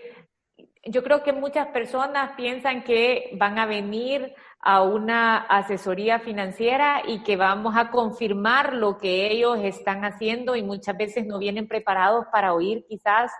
yo 0.86 1.04
creo 1.04 1.24
que 1.24 1.34
muchas 1.34 1.68
personas 1.68 2.32
piensan 2.38 2.84
que 2.84 3.32
van 3.38 3.58
a 3.60 3.66
venir 3.66 4.34
a 4.62 4.82
una 4.82 5.38
asesoría 5.38 6.20
financiera 6.20 7.02
y 7.08 7.24
que 7.24 7.38
vamos 7.38 7.76
a 7.78 7.92
confirmar 7.92 8.74
lo 8.74 8.98
que 8.98 9.32
ellos 9.32 9.60
están 9.64 10.04
haciendo 10.04 10.56
y 10.56 10.64
muchas 10.64 10.98
veces 10.98 11.26
no 11.26 11.40
vienen 11.40 11.68
preparados 11.68 12.26
para 12.32 12.54
oír 12.54 12.86
quizás 12.88 13.32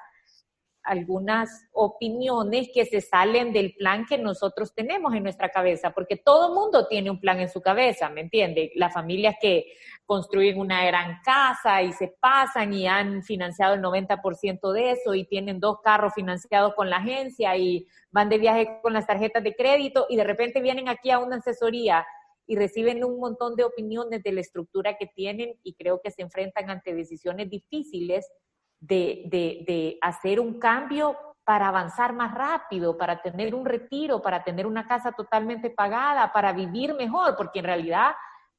algunas 0.90 1.68
opiniones 1.72 2.70
que 2.74 2.84
se 2.84 3.00
salen 3.00 3.54
del 3.54 3.76
plan 3.76 4.08
que 4.08 4.18
nosotros 4.18 4.74
tenemos 4.74 5.14
en 5.14 5.22
nuestra 5.22 5.50
cabeza, 5.50 5.92
porque 5.92 6.18
todo 6.18 6.56
mundo 6.56 6.88
tiene 6.88 7.12
un 7.12 7.20
plan 7.20 7.40
en 7.40 7.48
su 7.48 7.62
cabeza, 7.62 8.10
¿me 8.10 8.22
entiende? 8.22 8.72
Las 8.74 8.92
familias 8.92 9.36
que 9.40 9.68
construyen 10.08 10.60
una 10.60 10.84
gran 10.86 11.20
casa 11.24 11.84
y 11.84 11.94
se 11.94 12.08
pasan 12.20 12.74
y 12.74 12.88
han 12.88 13.22
financiado 13.22 13.76
el 13.76 13.82
90% 13.84 14.72
de 14.74 14.92
eso 14.92 15.14
y 15.14 15.26
tienen 15.26 15.60
dos 15.60 15.78
carros 15.84 16.16
financiados 16.16 16.74
con 16.74 16.90
la 16.90 16.98
agencia 16.98 17.56
y 17.56 17.86
van 18.10 18.28
de 18.28 18.40
viaje 18.40 18.80
con 18.82 18.94
las 18.94 19.06
tarjetas 19.06 19.44
de 19.44 19.56
crédito 19.56 20.08
y 20.10 20.18
de 20.18 20.24
repente 20.24 20.60
vienen 20.60 20.90
aquí 20.90 21.12
a 21.12 21.20
una 21.20 21.36
asesoría 21.36 22.04
y 22.48 22.56
reciben 22.56 23.04
un 23.04 23.20
montón 23.20 23.56
de 23.56 23.64
opiniones 23.64 24.24
de 24.24 24.32
la 24.32 24.42
estructura 24.42 24.98
que 24.98 25.06
tienen 25.06 25.54
y 25.62 25.76
creo 25.76 26.02
que 26.02 26.10
se 26.10 26.24
enfrentan 26.24 26.72
ante 26.72 26.96
decisiones 26.96 27.48
difíciles 27.48 28.28
de, 28.80 29.24
de, 29.26 29.64
de 29.68 29.98
hacer 30.02 30.40
un 30.40 30.60
cambio 30.60 31.18
para 31.44 31.68
avanzar 31.68 32.14
más 32.14 32.34
rápido, 32.34 32.98
para 32.98 33.22
tener 33.22 33.56
un 33.56 33.66
retiro, 33.66 34.22
para 34.22 34.44
tener 34.44 34.68
una 34.68 34.88
casa 34.88 35.12
totalmente 35.12 35.72
pagada, 35.72 36.32
para 36.32 36.54
vivir 36.54 36.94
mejor, 36.94 37.36
porque 37.36 37.60
en 37.60 37.66
realidad 37.66 38.12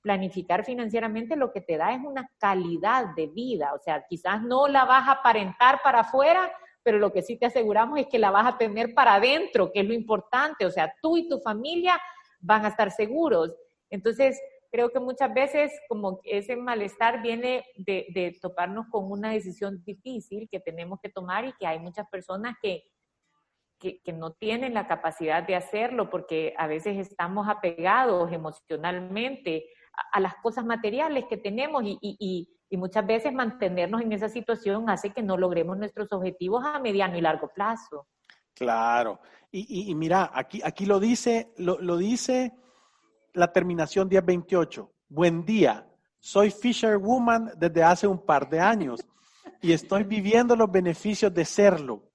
planificar 0.03 0.65
financieramente 0.65 1.37
lo 1.37 1.53
que 1.53 1.61
te 1.61 1.77
da 1.77 1.93
es 1.93 2.01
una 2.03 2.29
calidad 2.39 3.15
de 3.15 3.29
vida. 3.29 3.75
O 3.75 3.79
sea, 3.79 4.05
quizás 4.09 4.43
no 4.43 4.67
la 4.67 4.85
vas 4.85 5.07
a 5.09 5.13
aparentar 5.13 5.81
para 5.83 6.01
afuera, 6.01 6.51
pero 6.83 6.99
lo 6.99 7.13
que 7.13 7.23
sí 7.23 7.37
te 7.37 7.47
aseguramos 7.47 7.99
es 7.99 8.07
que 8.09 8.19
la 8.19 8.31
vas 8.31 8.47
a 8.47 8.59
tener 8.59 8.95
para 8.95 9.15
adentro, 9.15 9.71
que 9.73 9.81
es 9.81 9.87
lo 9.87 9.95
importante. 9.95 10.67
O 10.67 10.71
sea, 10.71 10.93
tú 11.01 11.17
y 11.17 11.29
tu 11.29 11.39
familia 11.41 12.01
van 12.41 12.65
a 12.65 12.69
estar 12.69 12.91
seguros. 12.91 13.55
Entonces, 13.91 14.41
creo 14.71 14.91
que 14.91 15.01
muchas 15.01 15.33
veces 15.35 15.73
como 15.89 16.21
ese 16.25 16.57
malestar 16.57 17.23
viene 17.23 17.65
de, 17.77 18.37
toparnos 18.41 18.87
con 18.91 19.11
una 19.11 19.31
decisión 19.31 19.83
difícil 19.85 20.49
que 20.51 20.61
tenemos 20.61 21.01
que 21.03 21.09
tomar 21.09 21.45
y 21.45 21.53
que 21.55 21.67
hay 21.67 21.79
muchas 21.79 22.09
personas 22.09 22.57
que, 22.63 22.85
que, 23.79 24.13
no 24.13 24.33
tienen 24.33 24.75
la 24.75 24.87
capacidad 24.87 25.43
de 25.43 25.57
hacerlo 25.57 26.11
porque 26.11 26.55
a 26.57 26.67
veces 26.67 26.99
estamos 26.99 27.49
apegados 27.49 28.31
emocionalmente 28.33 29.67
a, 30.13 30.21
las 30.21 30.37
cosas 30.37 30.65
materiales 30.65 31.25
que 31.29 31.37
tenemos 31.37 31.83
y, 31.85 31.99
y, 32.01 32.49
y, 32.69 32.77
muchas 32.77 33.07
veces 33.07 33.33
mantenernos 33.33 34.01
en 34.03 34.13
esa 34.13 34.29
situación 34.29 34.89
hace 34.89 35.11
que 35.11 35.23
no 35.23 35.37
logremos 35.37 35.77
nuestros 35.77 36.13
objetivos 36.13 36.65
a 36.65 36.79
mediano 36.79 37.17
y 37.17 37.21
largo 37.21 37.49
plazo. 37.49 38.07
Claro. 38.55 39.21
Y, 39.53 39.95
mira, 39.97 40.31
aquí, 40.33 40.61
aquí 40.63 40.87
lo 40.87 41.01
dice, 41.01 41.53
lo, 41.57 41.81
lo 41.81 41.97
dice 41.97 42.53
la 43.35 43.53
terminación 43.53 44.09
1028. 44.09 44.91
Buen 45.09 45.45
día, 45.45 45.87
soy 46.19 46.51
Fisherwoman 46.51 47.53
desde 47.57 47.83
hace 47.83 48.07
un 48.07 48.25
par 48.25 48.49
de 48.49 48.61
años 48.61 49.05
y 49.61 49.73
estoy 49.73 50.05
viviendo 50.05 50.57
los 50.57 50.71
beneficios 50.71 51.33
de 51.33 51.45
serlo, 51.45 52.11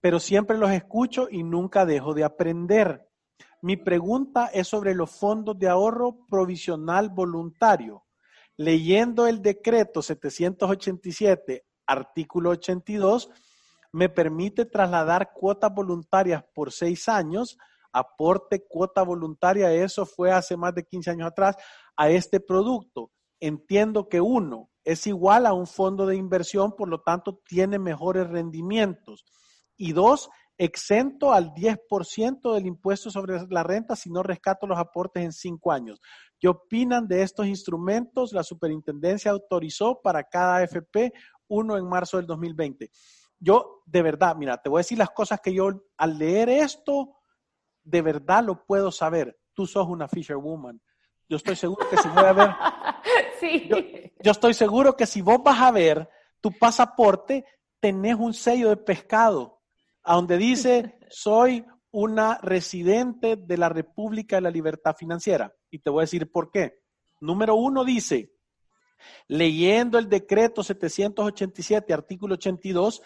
pero 0.00 0.18
siempre 0.20 0.58
los 0.58 0.70
escucho 0.70 1.28
y 1.30 1.42
nunca 1.42 1.84
dejo 1.84 2.14
de 2.14 2.24
aprender. 2.24 3.08
Mi 3.62 3.76
pregunta 3.76 4.46
es 4.46 4.68
sobre 4.68 4.94
los 4.94 5.10
fondos 5.10 5.58
de 5.58 5.68
ahorro 5.68 6.26
provisional 6.28 7.08
voluntario. 7.08 8.04
Leyendo 8.56 9.26
el 9.26 9.40
decreto 9.40 10.02
787, 10.02 11.64
artículo 11.86 12.50
82, 12.50 13.30
me 13.92 14.08
permite 14.08 14.64
trasladar 14.64 15.32
cuotas 15.32 15.72
voluntarias 15.72 16.44
por 16.54 16.72
seis 16.72 17.08
años 17.08 17.56
aporte 17.94 18.66
cuota 18.68 19.02
voluntaria, 19.02 19.72
eso 19.72 20.04
fue 20.04 20.32
hace 20.32 20.56
más 20.56 20.74
de 20.74 20.84
15 20.84 21.12
años 21.12 21.28
atrás, 21.28 21.56
a 21.96 22.10
este 22.10 22.40
producto. 22.40 23.12
Entiendo 23.40 24.08
que 24.08 24.20
uno, 24.20 24.70
es 24.84 25.06
igual 25.06 25.46
a 25.46 25.54
un 25.54 25.66
fondo 25.66 26.06
de 26.06 26.16
inversión, 26.16 26.74
por 26.76 26.88
lo 26.88 27.00
tanto 27.00 27.40
tiene 27.46 27.78
mejores 27.78 28.28
rendimientos. 28.28 29.24
Y 29.76 29.92
dos, 29.92 30.28
exento 30.56 31.32
al 31.32 31.52
10% 31.52 32.54
del 32.54 32.66
impuesto 32.66 33.10
sobre 33.10 33.44
la 33.48 33.62
renta 33.62 33.96
si 33.96 34.10
no 34.10 34.22
rescato 34.22 34.66
los 34.66 34.78
aportes 34.78 35.24
en 35.24 35.32
cinco 35.32 35.72
años. 35.72 36.00
¿Qué 36.38 36.48
opinan 36.48 37.08
de 37.08 37.22
estos 37.22 37.46
instrumentos? 37.46 38.32
La 38.32 38.42
superintendencia 38.42 39.30
autorizó 39.30 40.00
para 40.02 40.24
cada 40.24 40.56
AFP 40.58 41.12
uno 41.48 41.76
en 41.76 41.88
marzo 41.88 42.18
del 42.18 42.26
2020. 42.26 42.90
Yo, 43.38 43.82
de 43.86 44.02
verdad, 44.02 44.36
mira, 44.36 44.60
te 44.60 44.68
voy 44.68 44.78
a 44.78 44.80
decir 44.80 44.98
las 44.98 45.10
cosas 45.10 45.40
que 45.40 45.52
yo 45.52 45.68
al 45.96 46.18
leer 46.18 46.48
esto, 46.48 47.16
de 47.84 48.02
verdad 48.02 48.44
lo 48.44 48.64
puedo 48.64 48.90
saber. 48.90 49.38
Tú 49.52 49.66
sos 49.66 49.86
una 49.86 50.08
Fisherwoman. 50.08 50.80
Yo 51.28 51.36
estoy 51.36 51.56
seguro 51.56 51.88
que 51.88 51.96
si 51.96 52.08
voy 52.08 52.24
a 52.24 52.32
ver. 52.32 52.50
sí. 53.40 53.68
yo 54.22 54.30
estoy 54.30 54.54
seguro 54.54 54.96
que 54.96 55.06
si 55.06 55.22
vos 55.22 55.42
vas 55.42 55.60
a 55.60 55.70
ver 55.70 56.08
tu 56.40 56.50
pasaporte, 56.52 57.44
tenés 57.80 58.16
un 58.16 58.34
sello 58.34 58.68
de 58.68 58.76
pescado 58.76 59.60
a 60.02 60.14
donde 60.14 60.36
dice, 60.36 60.98
soy 61.08 61.64
una 61.90 62.38
residente 62.42 63.36
de 63.36 63.56
la 63.56 63.68
República 63.68 64.36
de 64.36 64.42
la 64.42 64.50
Libertad 64.50 64.96
Financiera. 64.96 65.54
Y 65.70 65.78
te 65.78 65.90
voy 65.90 66.00
a 66.00 66.08
decir 66.08 66.30
por 66.30 66.50
qué. 66.50 66.80
Número 67.20 67.54
uno 67.54 67.84
dice, 67.84 68.32
leyendo 69.28 69.98
el 69.98 70.08
decreto 70.08 70.62
787, 70.62 71.92
artículo 71.94 72.34
82, 72.34 73.00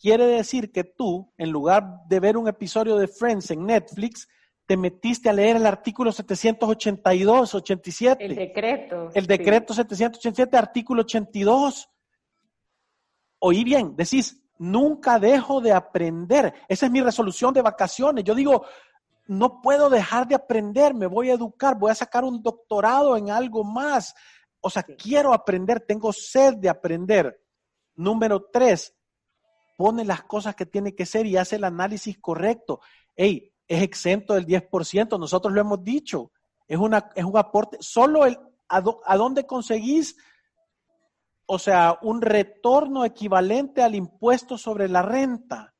quiere 0.00 0.26
decir 0.26 0.72
que 0.72 0.84
tú, 0.84 1.32
en 1.36 1.50
lugar 1.50 2.04
de 2.08 2.20
ver 2.20 2.36
un 2.36 2.48
episodio 2.48 2.96
de 2.96 3.06
Friends 3.06 3.50
en 3.50 3.66
Netflix, 3.66 4.26
te 4.66 4.76
metiste 4.76 5.28
a 5.28 5.32
leer 5.32 5.56
el 5.56 5.66
artículo 5.66 6.10
782, 6.10 7.54
87. 7.54 8.24
El 8.24 8.34
decreto. 8.34 9.10
El 9.14 9.26
decreto 9.26 9.74
787, 9.74 10.56
artículo 10.56 11.02
82. 11.02 11.90
Oí 13.40 13.64
bien, 13.64 13.94
decís, 13.96 14.42
nunca 14.58 15.18
dejo 15.18 15.60
de 15.60 15.72
aprender. 15.72 16.54
Esa 16.68 16.86
es 16.86 16.92
mi 16.92 17.00
resolución 17.00 17.52
de 17.52 17.62
vacaciones. 17.62 18.24
Yo 18.24 18.34
digo, 18.34 18.64
no 19.26 19.60
puedo 19.60 19.90
dejar 19.90 20.26
de 20.26 20.34
aprender, 20.34 20.94
me 20.94 21.06
voy 21.06 21.30
a 21.30 21.34
educar, 21.34 21.78
voy 21.78 21.90
a 21.90 21.94
sacar 21.94 22.24
un 22.24 22.42
doctorado 22.42 23.16
en 23.16 23.30
algo 23.30 23.64
más. 23.64 24.14
O 24.60 24.70
sea, 24.70 24.82
quiero 24.82 25.34
aprender, 25.34 25.80
tengo 25.80 26.12
sed 26.12 26.54
de 26.54 26.68
aprender. 26.68 27.40
Número 27.96 28.48
tres, 28.52 28.94
pone 29.80 30.04
las 30.04 30.24
cosas 30.24 30.54
que 30.54 30.66
tiene 30.66 30.94
que 30.94 31.06
ser 31.06 31.24
y 31.24 31.38
hace 31.38 31.56
el 31.56 31.64
análisis 31.64 32.18
correcto. 32.18 32.80
Hey, 33.16 33.50
es 33.66 33.82
exento 33.82 34.34
del 34.34 34.46
10%, 34.46 35.18
nosotros 35.18 35.54
lo 35.54 35.62
hemos 35.62 35.82
dicho. 35.82 36.32
Es, 36.68 36.76
una, 36.76 37.08
es 37.14 37.24
un 37.24 37.38
aporte, 37.38 37.78
solo 37.80 38.26
el, 38.26 38.38
a, 38.68 38.84
a 39.06 39.16
dónde 39.16 39.46
conseguís 39.46 40.18
o 41.46 41.58
sea, 41.58 41.98
un 42.02 42.20
retorno 42.20 43.06
equivalente 43.06 43.82
al 43.82 43.94
impuesto 43.94 44.58
sobre 44.58 44.86
la 44.86 45.00
renta. 45.00 45.74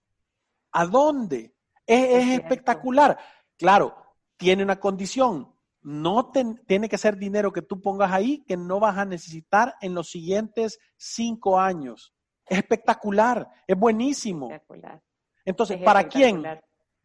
¿A 0.72 0.86
dónde? 0.86 1.54
Es, 1.86 2.26
espectacular. 2.40 3.18
Claro, 3.58 3.94
tiene 4.38 4.62
una 4.62 4.80
condición. 4.80 5.54
No 5.82 6.32
tiene 6.66 6.88
que 6.88 6.96
ser 6.96 7.18
dinero 7.18 7.52
que 7.52 7.60
tú 7.60 7.82
pongas 7.82 8.12
ahí 8.12 8.46
que 8.48 8.56
no 8.56 8.80
vas 8.80 8.96
a 8.96 9.04
necesitar 9.04 9.74
en 9.82 9.92
los 9.92 10.08
siguientes 10.08 10.78
cinco 10.96 11.60
años. 11.60 12.14
Es 12.50 12.58
espectacular, 12.58 13.48
es 13.64 13.78
buenísimo. 13.78 14.46
Espectacular. 14.46 15.00
Entonces, 15.44 15.78
¿para 15.82 16.04
quién? 16.04 16.44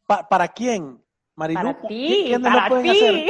¿Para 0.06 0.48
quién? 0.48 1.02
Marilu, 1.36 1.62
para 1.62 1.88
ti, 1.88 2.34
para 2.42 2.82
ti. 2.82 3.28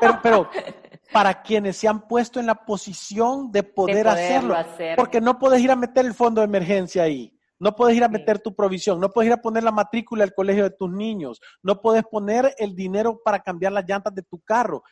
Pero, 0.00 0.18
pero 0.22 0.50
para 1.12 1.42
quienes 1.42 1.76
se 1.76 1.86
han 1.86 2.08
puesto 2.08 2.40
en 2.40 2.46
la 2.46 2.54
posición 2.54 3.52
de 3.52 3.62
poder 3.62 4.08
hacerlo. 4.08 4.56
Porque 4.96 5.20
no 5.20 5.38
puedes 5.38 5.60
ir 5.60 5.70
a 5.70 5.76
meter 5.76 6.04
el 6.04 6.14
fondo 6.14 6.40
de 6.40 6.46
emergencia 6.46 7.04
ahí. 7.04 7.32
No 7.58 7.76
puedes 7.76 7.96
ir 7.96 8.02
a 8.02 8.08
meter 8.08 8.40
tu 8.40 8.56
provisión, 8.56 8.98
no 8.98 9.10
puedes 9.12 9.28
ir 9.28 9.34
a 9.34 9.40
poner 9.40 9.62
la 9.62 9.70
matrícula 9.70 10.24
del 10.24 10.34
colegio 10.34 10.64
de 10.64 10.70
tus 10.70 10.90
niños, 10.90 11.40
no 11.62 11.80
puedes 11.80 12.02
poner 12.02 12.52
el 12.58 12.74
dinero 12.74 13.20
para 13.24 13.38
cambiar 13.38 13.70
las 13.70 13.88
llantas 13.88 14.12
de 14.16 14.22
tu 14.22 14.40
carro. 14.40 14.82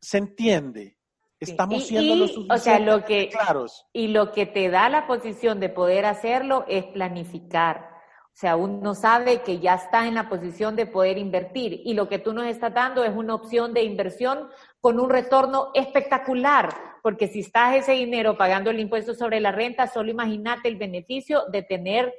¿Se 0.00 0.16
entiende? 0.16 0.95
Estamos 1.38 1.86
siendo 1.86 2.16
lo 2.16 2.28
suficientemente 2.28 3.28
claros. 3.28 3.86
Y 3.92 4.08
lo 4.08 4.32
que 4.32 4.46
te 4.46 4.70
da 4.70 4.88
la 4.88 5.06
posición 5.06 5.60
de 5.60 5.68
poder 5.68 6.06
hacerlo 6.06 6.64
es 6.68 6.84
planificar 6.84 7.96
o 8.36 8.38
sea, 8.38 8.54
uno 8.56 8.94
sabe 8.94 9.40
que 9.40 9.60
ya 9.60 9.76
está 9.76 10.06
en 10.06 10.14
la 10.14 10.28
posición 10.28 10.76
de 10.76 10.84
poder 10.84 11.16
invertir 11.16 11.80
y 11.86 11.94
lo 11.94 12.06
que 12.06 12.18
tú 12.18 12.34
nos 12.34 12.44
estás 12.44 12.74
dando 12.74 13.02
es 13.02 13.16
una 13.16 13.34
opción 13.34 13.72
de 13.72 13.82
inversión 13.82 14.50
con 14.78 15.00
un 15.00 15.08
retorno 15.08 15.70
espectacular, 15.72 16.68
porque 17.02 17.28
si 17.28 17.40
estás 17.40 17.76
ese 17.76 17.92
dinero 17.92 18.36
pagando 18.36 18.68
el 18.68 18.78
impuesto 18.78 19.14
sobre 19.14 19.40
la 19.40 19.52
renta, 19.52 19.86
solo 19.86 20.10
imagínate 20.10 20.68
el 20.68 20.76
beneficio 20.76 21.44
de 21.50 21.62
tener, 21.62 22.12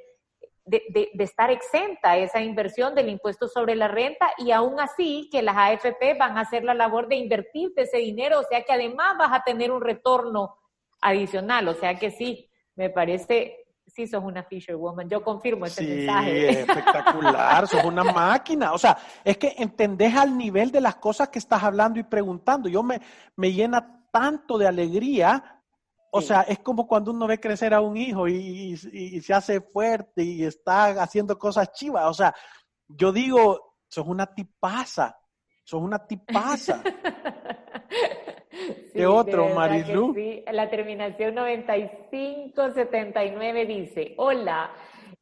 de, 0.68 1.10
de, 1.12 1.24
estar 1.24 1.50
exenta 1.50 2.16
esa 2.16 2.40
inversión 2.40 2.94
del 2.94 3.08
impuesto 3.08 3.48
sobre 3.48 3.74
la 3.74 3.88
renta 3.88 4.30
y 4.38 4.50
aún 4.52 4.78
así 4.80 5.28
que 5.32 5.42
las 5.42 5.56
AFP 5.56 6.14
van 6.18 6.36
a 6.36 6.42
hacer 6.42 6.64
la 6.64 6.74
labor 6.74 7.08
de 7.08 7.16
invertirte 7.16 7.82
ese 7.82 7.98
dinero, 7.98 8.40
o 8.40 8.44
sea 8.44 8.62
que 8.62 8.72
además 8.72 9.16
vas 9.18 9.32
a 9.32 9.42
tener 9.42 9.70
un 9.70 9.80
retorno 9.80 10.56
adicional, 11.00 11.68
o 11.68 11.74
sea 11.74 11.94
que 11.94 12.10
sí, 12.10 12.50
me 12.76 12.90
parece 12.90 13.64
sí 13.86 14.06
sos 14.06 14.22
una 14.22 14.42
Fisherwoman. 14.44 15.08
Yo 15.08 15.22
confirmo 15.22 15.66
ese 15.66 15.82
sí, 15.82 15.88
mensaje. 15.88 16.60
espectacular, 16.60 17.66
sos 17.66 17.84
una 17.84 18.04
máquina. 18.04 18.72
O 18.72 18.78
sea, 18.78 18.96
es 19.24 19.36
que 19.38 19.54
entendés 19.58 20.14
al 20.14 20.36
nivel 20.36 20.70
de 20.70 20.80
las 20.80 20.96
cosas 20.96 21.28
que 21.28 21.38
estás 21.38 21.62
hablando 21.62 21.98
y 21.98 22.04
preguntando. 22.04 22.68
Yo 22.68 22.82
me, 22.82 23.00
me 23.36 23.52
llena 23.52 24.04
tanto 24.10 24.58
de 24.58 24.68
alegría. 24.68 25.57
O 26.10 26.20
sea, 26.20 26.42
es 26.42 26.58
como 26.60 26.86
cuando 26.86 27.10
uno 27.10 27.26
ve 27.26 27.38
crecer 27.38 27.74
a 27.74 27.80
un 27.80 27.96
hijo 27.96 28.28
y, 28.28 28.78
y, 28.92 29.20
se 29.20 29.34
hace 29.34 29.60
fuerte 29.60 30.22
y 30.22 30.44
está 30.44 31.02
haciendo 31.02 31.38
cosas 31.38 31.72
chivas. 31.72 32.06
O 32.06 32.14
sea, 32.14 32.34
yo 32.86 33.12
digo, 33.12 33.74
sos 33.88 34.06
una 34.06 34.26
tipaza, 34.26 35.18
sos 35.64 35.82
una 35.82 36.06
tipaza. 36.06 36.82
¿Qué 38.94 39.06
otro, 39.06 39.48
Marilu? 39.50 40.14
Sí. 40.14 40.42
La 40.50 40.70
terminación 40.70 41.34
9579 41.34 43.66
dice, 43.66 44.14
hola, 44.16 44.72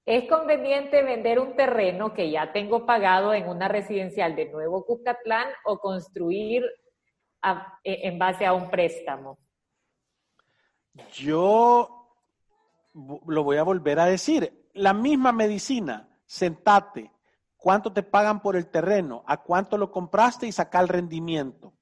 ¿es 0.05 0.29
conveniente 0.29 1.03
vender 1.03 1.41
un 1.41 1.57
terreno 1.57 2.15
que 2.15 2.31
ya 2.31 2.53
tengo 2.53 2.87
pagado 2.87 3.35
en 3.35 3.49
una 3.49 3.67
residencial 3.69 4.37
de 4.37 4.47
Nuevo 4.47 4.87
Cuscatlán 4.87 5.49
o 5.65 5.79
construir 5.79 6.65
e, 7.85 8.09
en 8.09 8.19
base 8.19 8.47
a 8.47 8.55
un 8.55 8.71
préstamo? 8.71 9.39
Yo 11.13 12.13
lo 13.27 13.45
voy 13.45 13.57
a 13.57 13.63
volver 13.63 14.01
a 14.01 14.07
decir. 14.07 14.69
La 14.75 14.93
misma 14.93 15.33
medicina, 15.33 16.09
sentate, 16.25 17.11
cuánto 17.57 17.93
te 17.93 18.03
pagan 18.03 18.41
por 18.41 18.57
el 18.57 18.69
terreno, 18.69 19.25
a 19.27 19.43
cuánto 19.43 19.79
lo 19.79 19.91
compraste 19.91 20.47
y 20.47 20.53
saca 20.53 20.81
el 20.81 20.89
rendimiento 20.89 21.77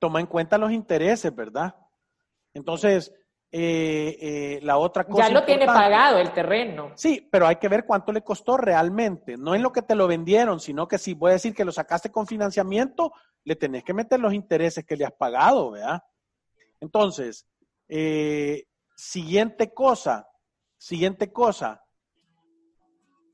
toma 0.00 0.18
en 0.18 0.26
cuenta 0.26 0.58
los 0.58 0.72
intereses, 0.72 1.32
¿verdad? 1.32 1.76
Entonces, 2.52 3.14
eh, 3.52 4.16
eh, 4.20 4.60
la 4.62 4.78
otra 4.78 5.04
cosa. 5.04 5.28
Ya 5.28 5.32
lo 5.32 5.44
tiene 5.44 5.66
pagado 5.66 6.18
el 6.18 6.32
terreno. 6.32 6.92
Sí, 6.96 7.28
pero 7.30 7.46
hay 7.46 7.56
que 7.56 7.68
ver 7.68 7.84
cuánto 7.84 8.10
le 8.10 8.22
costó 8.22 8.56
realmente. 8.56 9.36
No 9.36 9.54
en 9.54 9.62
lo 9.62 9.70
que 9.70 9.82
te 9.82 9.94
lo 9.94 10.08
vendieron, 10.08 10.58
sino 10.58 10.88
que 10.88 10.98
si 10.98 11.14
voy 11.14 11.30
a 11.30 11.34
decir 11.34 11.54
que 11.54 11.64
lo 11.64 11.70
sacaste 11.70 12.10
con 12.10 12.26
financiamiento, 12.26 13.12
le 13.44 13.54
tenés 13.54 13.84
que 13.84 13.94
meter 13.94 14.18
los 14.18 14.32
intereses 14.32 14.84
que 14.84 14.96
le 14.96 15.04
has 15.04 15.12
pagado, 15.12 15.72
¿verdad? 15.72 16.02
Entonces, 16.80 17.46
eh, 17.90 18.64
siguiente 18.96 19.74
cosa, 19.74 20.26
siguiente 20.78 21.32
cosa. 21.32 21.84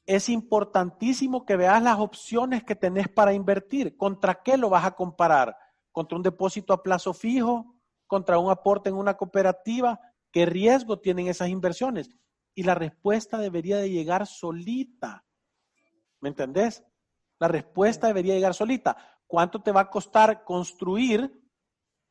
Es 0.06 0.28
importantísimo 0.28 1.44
que 1.44 1.56
veas 1.56 1.82
las 1.82 1.98
opciones 1.98 2.64
que 2.64 2.74
tenés 2.74 3.08
para 3.08 3.32
invertir. 3.32 3.96
¿Contra 3.96 4.42
qué 4.42 4.56
lo 4.56 4.70
vas 4.70 4.84
a 4.84 4.96
comparar? 4.96 5.56
contra 5.96 6.14
un 6.14 6.22
depósito 6.22 6.74
a 6.74 6.82
plazo 6.82 7.14
fijo, 7.14 7.74
contra 8.06 8.38
un 8.38 8.50
aporte 8.50 8.90
en 8.90 8.96
una 8.96 9.16
cooperativa, 9.16 9.98
¿qué 10.30 10.44
riesgo 10.44 11.00
tienen 11.00 11.28
esas 11.28 11.48
inversiones? 11.48 12.10
Y 12.54 12.64
la 12.64 12.74
respuesta 12.74 13.38
debería 13.38 13.78
de 13.78 13.88
llegar 13.88 14.26
solita. 14.26 15.24
¿Me 16.20 16.28
entendés? 16.28 16.84
La 17.38 17.48
respuesta 17.48 18.08
debería 18.08 18.34
llegar 18.34 18.52
solita. 18.52 18.94
¿Cuánto 19.26 19.62
te 19.62 19.72
va 19.72 19.80
a 19.80 19.90
costar 19.90 20.44
construir? 20.44 21.32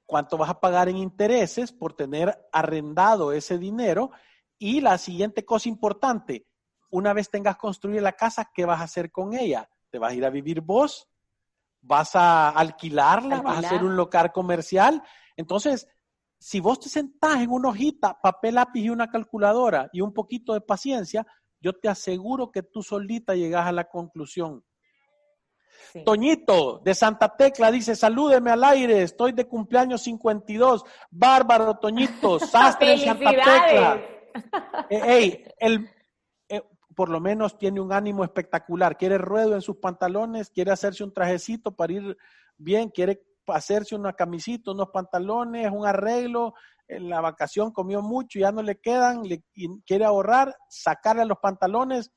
¿Cuánto 0.05 0.37
vas 0.37 0.49
a 0.49 0.59
pagar 0.59 0.89
en 0.89 0.97
intereses 0.97 1.71
por 1.71 1.93
tener 1.93 2.47
arrendado 2.51 3.31
ese 3.31 3.57
dinero? 3.57 4.11
Y 4.57 4.81
la 4.81 4.97
siguiente 4.97 5.45
cosa 5.45 5.69
importante, 5.69 6.47
una 6.91 7.13
vez 7.13 7.29
tengas 7.29 7.57
construida 7.57 8.01
la 8.01 8.13
casa, 8.13 8.51
¿qué 8.53 8.65
vas 8.65 8.79
a 8.79 8.85
hacer 8.85 9.11
con 9.11 9.33
ella? 9.33 9.69
¿Te 9.89 9.99
vas 9.99 10.11
a 10.11 10.15
ir 10.15 10.25
a 10.25 10.29
vivir 10.29 10.61
vos? 10.61 11.09
vas 11.85 12.15
a 12.15 12.49
alquilarla, 12.49 13.41
vas 13.41 13.57
a 13.57 13.67
hacer 13.67 13.83
un 13.83 13.95
local 13.95 14.31
comercial. 14.31 15.03
Entonces, 15.37 15.87
si 16.39 16.59
vos 16.59 16.79
te 16.79 16.89
sentás 16.89 17.41
en 17.41 17.51
una 17.51 17.69
hojita, 17.69 18.19
papel, 18.21 18.55
lápiz 18.55 18.81
y 18.81 18.89
una 18.89 19.09
calculadora 19.09 19.89
y 19.93 20.01
un 20.01 20.13
poquito 20.13 20.53
de 20.53 20.61
paciencia, 20.61 21.25
yo 21.59 21.73
te 21.73 21.87
aseguro 21.87 22.51
que 22.51 22.63
tú 22.63 22.81
solita 22.81 23.35
llegas 23.35 23.67
a 23.67 23.71
la 23.71 23.85
conclusión. 23.85 24.63
Toñito, 26.03 26.79
de 26.83 26.93
Santa 26.93 27.35
Tecla, 27.35 27.71
dice, 27.71 27.95
salúdeme 27.95 28.51
al 28.51 28.63
aire, 28.63 29.01
estoy 29.01 29.31
de 29.31 29.45
cumpleaños 29.45 30.03
52. 30.03 30.83
Bárbaro, 31.11 31.75
Toñito, 31.75 32.39
sastre 32.39 32.93
en 32.93 32.99
Santa 32.99 33.29
Tecla. 33.29 34.01
Eh, 34.89 35.45
el, 35.59 35.89
eh, 36.49 36.61
por 36.93 37.07
lo 37.07 37.21
menos 37.21 37.57
tiene 37.57 37.79
un 37.79 37.93
ánimo 37.93 38.21
espectacular. 38.25 38.97
Quiere 38.97 39.17
ruedo 39.17 39.55
en 39.55 39.61
sus 39.61 39.77
pantalones, 39.77 40.49
quiere 40.49 40.71
hacerse 40.71 41.05
un 41.05 41.13
trajecito 41.13 41.73
para 41.73 41.93
ir 41.93 42.17
bien, 42.57 42.89
quiere 42.89 43.21
hacerse 43.47 43.95
una 43.95 44.11
camisita, 44.11 44.71
unos 44.71 44.89
pantalones, 44.89 45.71
un 45.71 45.85
arreglo. 45.85 46.53
En 46.87 47.09
la 47.09 47.21
vacación 47.21 47.71
comió 47.71 48.01
mucho, 48.01 48.39
ya 48.39 48.51
no 48.51 48.61
le 48.61 48.79
quedan, 48.79 49.23
le, 49.23 49.43
quiere 49.85 50.03
ahorrar, 50.03 50.55
sacarle 50.69 51.25
los 51.25 51.39
pantalones 51.39 52.11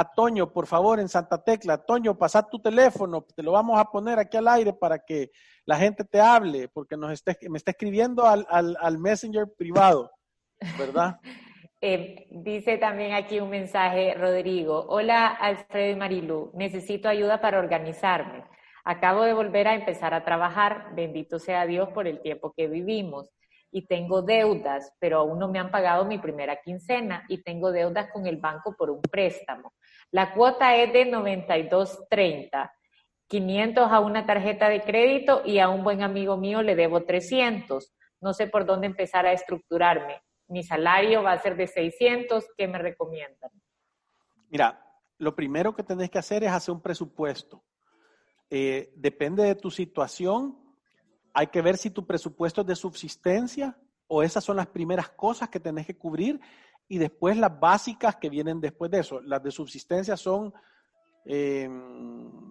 a 0.00 0.10
Toño, 0.10 0.50
por 0.50 0.66
favor, 0.66 0.98
en 0.98 1.10
Santa 1.10 1.42
Tecla. 1.44 1.76
Toño, 1.76 2.16
pasa 2.16 2.48
tu 2.48 2.58
teléfono, 2.58 3.22
te 3.36 3.42
lo 3.42 3.52
vamos 3.52 3.78
a 3.78 3.84
poner 3.84 4.18
aquí 4.18 4.38
al 4.38 4.48
aire 4.48 4.72
para 4.72 4.98
que 4.98 5.30
la 5.66 5.76
gente 5.76 6.04
te 6.04 6.18
hable, 6.18 6.68
porque 6.68 6.96
nos 6.96 7.12
esté, 7.12 7.36
me 7.50 7.58
está 7.58 7.72
escribiendo 7.72 8.24
al, 8.24 8.46
al, 8.48 8.98
Messenger 8.98 9.46
privado, 9.56 10.10
¿verdad? 10.78 11.18
Eh, 11.82 12.26
dice 12.30 12.76
también 12.76 13.14
aquí 13.14 13.40
un 13.40 13.48
mensaje, 13.48 14.12
Rodrigo. 14.12 14.84
Hola, 14.90 15.28
Alfredo 15.28 15.92
y 15.92 15.96
Marilu. 15.96 16.50
Necesito 16.52 17.08
ayuda 17.08 17.40
para 17.40 17.58
organizarme. 17.58 18.44
Acabo 18.84 19.22
de 19.22 19.32
volver 19.32 19.66
a 19.66 19.74
empezar 19.74 20.12
a 20.12 20.22
trabajar. 20.22 20.94
Bendito 20.94 21.38
sea 21.38 21.64
Dios 21.64 21.88
por 21.94 22.06
el 22.06 22.20
tiempo 22.20 22.52
que 22.54 22.68
vivimos 22.68 23.30
y 23.72 23.86
tengo 23.86 24.22
deudas, 24.22 24.92
pero 24.98 25.20
aún 25.20 25.38
no 25.38 25.48
me 25.48 25.58
han 25.58 25.70
pagado 25.70 26.04
mi 26.04 26.18
primera 26.18 26.60
quincena 26.60 27.24
y 27.28 27.42
tengo 27.42 27.72
deudas 27.72 28.10
con 28.12 28.26
el 28.26 28.36
banco 28.36 28.74
por 28.76 28.90
un 28.90 29.00
préstamo. 29.00 29.72
La 30.12 30.34
cuota 30.34 30.76
es 30.76 30.92
de 30.92 31.10
92.30, 31.10 32.70
500 33.28 33.92
a 33.92 34.00
una 34.00 34.26
tarjeta 34.26 34.68
de 34.68 34.82
crédito 34.82 35.42
y 35.44 35.58
a 35.60 35.68
un 35.68 35.84
buen 35.84 36.02
amigo 36.02 36.36
mío 36.36 36.62
le 36.62 36.74
debo 36.74 37.04
300. 37.04 37.92
No 38.20 38.32
sé 38.34 38.48
por 38.48 38.66
dónde 38.66 38.86
empezar 38.86 39.26
a 39.26 39.32
estructurarme. 39.32 40.20
Mi 40.48 40.64
salario 40.64 41.22
va 41.22 41.32
a 41.32 41.38
ser 41.38 41.56
de 41.56 41.68
600. 41.68 42.44
¿Qué 42.56 42.66
me 42.66 42.78
recomiendan? 42.78 43.50
Mira, 44.48 44.84
lo 45.18 45.34
primero 45.34 45.74
que 45.74 45.84
tenés 45.84 46.10
que 46.10 46.18
hacer 46.18 46.42
es 46.42 46.50
hacer 46.50 46.74
un 46.74 46.82
presupuesto. 46.82 47.62
Eh, 48.50 48.92
depende 48.96 49.44
de 49.44 49.54
tu 49.54 49.70
situación, 49.70 50.58
hay 51.32 51.46
que 51.46 51.62
ver 51.62 51.76
si 51.76 51.90
tu 51.90 52.04
presupuesto 52.04 52.62
es 52.62 52.66
de 52.66 52.74
subsistencia 52.74 53.78
o 54.08 54.24
esas 54.24 54.42
son 54.42 54.56
las 54.56 54.66
primeras 54.66 55.08
cosas 55.10 55.48
que 55.48 55.60
tenés 55.60 55.86
que 55.86 55.96
cubrir 55.96 56.40
y 56.90 56.98
después 56.98 57.36
las 57.36 57.58
básicas 57.60 58.16
que 58.16 58.28
vienen 58.28 58.60
después 58.60 58.90
de 58.90 58.98
eso. 58.98 59.20
Las 59.20 59.40
de 59.44 59.52
subsistencia 59.52 60.16
son 60.16 60.52
em, 61.24 62.42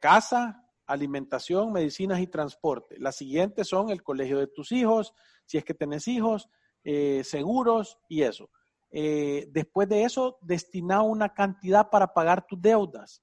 casa, 0.00 0.68
alimentación, 0.84 1.72
medicinas 1.72 2.18
y 2.18 2.26
transporte. 2.26 2.96
Las 2.98 3.14
siguientes 3.14 3.68
son 3.68 3.90
el 3.90 4.02
colegio 4.02 4.40
de 4.40 4.48
tus 4.48 4.72
hijos, 4.72 5.14
si 5.46 5.58
es 5.58 5.64
que 5.64 5.74
tenés 5.74 6.08
hijos, 6.08 6.50
eh, 6.82 7.22
seguros 7.22 8.00
y 8.08 8.22
eso. 8.22 8.50
Eh, 8.90 9.46
después 9.52 9.88
de 9.88 10.02
eso, 10.02 10.38
destina 10.42 11.02
una 11.02 11.32
cantidad 11.32 11.88
para 11.88 12.12
pagar 12.12 12.44
tus 12.48 12.60
deudas 12.60 13.22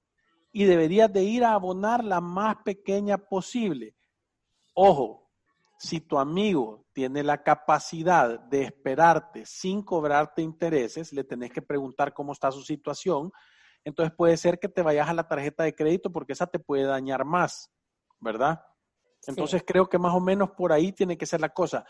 y 0.52 0.64
deberías 0.64 1.12
de 1.12 1.22
ir 1.22 1.44
a 1.44 1.52
abonar 1.52 2.02
la 2.02 2.22
más 2.22 2.56
pequeña 2.64 3.18
posible. 3.18 3.94
Ojo, 4.72 5.21
si 5.82 6.00
tu 6.00 6.18
amigo 6.20 6.86
tiene 6.92 7.24
la 7.24 7.42
capacidad 7.42 8.38
de 8.38 8.62
esperarte 8.62 9.44
sin 9.44 9.82
cobrarte 9.82 10.40
intereses, 10.40 11.12
le 11.12 11.24
tenés 11.24 11.50
que 11.50 11.60
preguntar 11.60 12.14
cómo 12.14 12.32
está 12.32 12.52
su 12.52 12.62
situación. 12.62 13.32
Entonces 13.82 14.14
puede 14.16 14.36
ser 14.36 14.60
que 14.60 14.68
te 14.68 14.82
vayas 14.82 15.08
a 15.08 15.14
la 15.14 15.26
tarjeta 15.26 15.64
de 15.64 15.74
crédito 15.74 16.12
porque 16.12 16.34
esa 16.34 16.46
te 16.46 16.60
puede 16.60 16.84
dañar 16.84 17.24
más, 17.24 17.72
¿verdad? 18.20 18.64
Entonces 19.26 19.64
creo 19.66 19.88
que 19.88 19.98
más 19.98 20.14
o 20.14 20.20
menos 20.20 20.50
por 20.50 20.72
ahí 20.72 20.92
tiene 20.92 21.18
que 21.18 21.26
ser 21.26 21.40
la 21.40 21.48
cosa. 21.48 21.84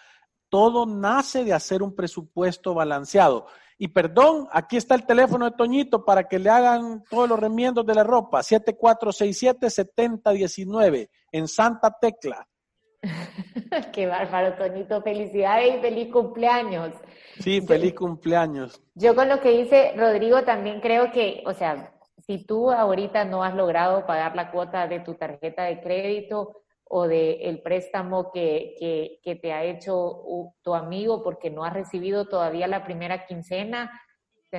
Todo 0.48 0.87
nace 0.87 1.44
de 1.44 1.52
hacer 1.52 1.83
un 1.83 1.94
presupuesto 1.94 2.72
balanceado. 2.72 3.46
Y 3.76 3.88
perdón, 3.88 4.48
aquí 4.52 4.78
está 4.78 4.94
el 4.94 5.05
teléfono 5.05 5.44
de 5.44 5.55
Toñito 5.55 6.02
para 6.02 6.26
que 6.26 6.38
le 6.38 6.48
hagan 6.48 7.05
todos 7.11 7.28
los 7.28 7.38
remiendos 7.38 7.85
de 7.85 7.94
la 7.94 8.05
ropa. 8.05 8.40
7467-7019 8.40 11.11
en 11.31 11.46
Santa 11.46 11.94
Tecla. 12.00 12.48
Qué 13.92 14.06
bárbaro, 14.06 14.54
Toñito. 14.54 15.02
Felicidades 15.02 15.76
y 15.76 15.80
feliz 15.80 16.12
cumpleaños. 16.12 16.94
Sí, 17.40 17.60
feliz 17.60 17.94
cumpleaños. 17.94 18.80
Yo 18.94 19.14
con 19.14 19.28
lo 19.28 19.40
que 19.40 19.50
dice 19.50 19.94
Rodrigo 19.96 20.42
también 20.44 20.80
creo 20.80 21.10
que, 21.10 21.42
o 21.46 21.52
sea, 21.52 21.92
si 22.18 22.44
tú 22.44 22.70
ahorita 22.70 23.24
no 23.24 23.42
has 23.42 23.54
logrado 23.54 24.06
pagar 24.06 24.36
la 24.36 24.50
cuota 24.50 24.86
de 24.86 25.00
tu 25.00 25.14
tarjeta 25.14 25.64
de 25.64 25.80
crédito 25.80 26.62
o 26.84 27.08
del 27.08 27.38
el 27.40 27.62
préstamo 27.62 28.30
que, 28.30 28.76
que, 28.78 29.20
que 29.22 29.34
te 29.34 29.52
ha 29.52 29.64
hecho 29.64 30.22
tu 30.62 30.74
amigo 30.74 31.22
porque 31.22 31.50
no 31.50 31.64
has 31.64 31.72
recibido 31.72 32.26
todavía 32.26 32.68
la 32.68 32.84
primera 32.84 33.26
quincena, 33.26 33.90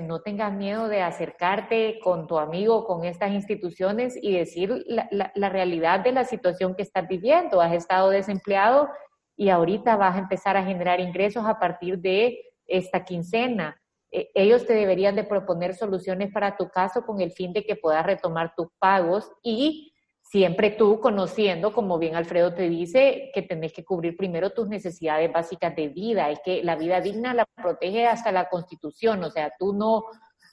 no 0.02 0.22
tengas 0.22 0.52
miedo 0.54 0.88
de 0.88 1.02
acercarte 1.02 2.00
con 2.04 2.28
tu 2.28 2.38
amigo, 2.38 2.86
con 2.86 3.06
estas 3.06 3.32
instituciones 3.32 4.18
y 4.22 4.34
decir 4.34 4.84
la, 4.88 5.50
realidad 5.50 6.00
de 6.00 6.12
la 6.12 6.26
situación 6.26 6.76
que 6.76 6.82
estás 6.82 7.08
viviendo. 7.08 7.62
Has 7.62 7.74
estado 7.74 8.10
desempleado 8.10 8.90
y 9.36 9.50
ahorita 9.50 9.96
vas 9.96 10.16
a 10.16 10.20
empezar 10.20 10.58
a 10.58 10.64
generar 10.64 11.00
ingresos 11.00 11.46
a 11.46 11.60
partir 11.60 12.00
de 12.00 12.40
esta 12.66 13.04
quincena. 13.04 13.80
E, 14.12 14.30
ellos 14.34 14.66
te 14.66 14.74
deberían 14.74 15.16
de 15.16 15.24
proponer 15.24 15.76
soluciones 15.76 16.32
para 16.32 16.58
tu 16.58 16.70
caso 16.70 17.06
con 17.06 17.22
el 17.22 17.32
fin 17.32 17.54
de 17.54 17.64
que 17.64 17.76
puedas 17.76 18.06
retomar 18.06 18.54
tus 18.56 18.68
pagos 18.80 19.32
y 19.44 19.93
siempre 20.34 20.72
tú 20.72 21.00
conociendo, 21.00 21.74
como 21.74 22.00
bien 22.00 22.16
Alfredo 22.16 22.56
te 22.56 22.68
dice, 22.68 23.30
que 23.36 23.44
tenés 23.44 23.72
que 23.72 23.86
cubrir 23.86 24.18
primero 24.18 24.50
tus 24.50 24.68
necesidades 24.68 25.32
básicas 25.32 25.76
de 25.76 25.90
vida. 25.90 26.32
Es 26.32 26.40
que 26.44 26.64
la 26.64 26.76
vida 26.76 27.02
digna 27.02 27.36
la 27.36 27.46
protege 27.46 28.08
hasta 28.08 28.32
la 28.32 28.50
constitución, 28.50 29.24
o 29.24 29.30
sea, 29.30 29.52
tú 29.60 29.74
no 29.74 30.06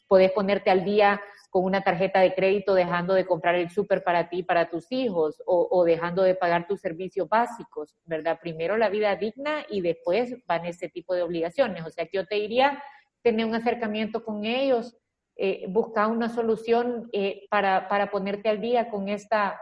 puedes 0.07 0.33
ponerte 0.33 0.69
al 0.69 0.85
día 0.85 1.23
con 1.49 1.65
una 1.65 1.83
tarjeta 1.83 2.21
de 2.21 2.35
crédito 2.35 2.75
dejando 2.75 3.15
de 3.15 3.25
comprar 3.25 3.55
el 3.55 3.71
súper 3.71 4.05
para 4.05 4.29
ti 4.29 4.41
y 4.41 4.43
para 4.43 4.69
tus 4.69 4.93
hijos 4.93 5.43
o, 5.47 5.67
o, 5.71 5.83
dejando 5.85 6.25
de 6.25 6.35
pagar 6.35 6.67
tus 6.67 6.83
servicios 6.83 7.27
básicos, 7.27 7.97
¿verdad? 8.05 8.39
Primero 8.39 8.77
la 8.77 8.91
vida 8.91 9.17
digna 9.17 9.65
y 9.71 9.81
después 9.81 10.37
van 10.47 10.67
ese 10.67 10.91
tipo 10.91 11.15
de 11.15 11.23
obligaciones. 11.23 11.87
O 11.87 11.91
sea, 11.91 12.05
que 12.05 12.19
yo 12.19 12.27
te 12.27 12.35
diría 12.35 12.83
tener 13.23 13.47
un 13.47 13.55
acercamiento 13.55 14.27
con 14.27 14.45
ellos, 14.45 14.95
eh, 15.37 15.65
buscar 15.71 16.09
una 16.09 16.29
solución 16.29 17.09
eh, 17.15 17.47
para, 17.49 17.89
para 17.89 18.11
ponerte 18.11 18.51
al 18.51 18.61
día 18.61 18.91
con 18.91 19.09
esta 19.09 19.59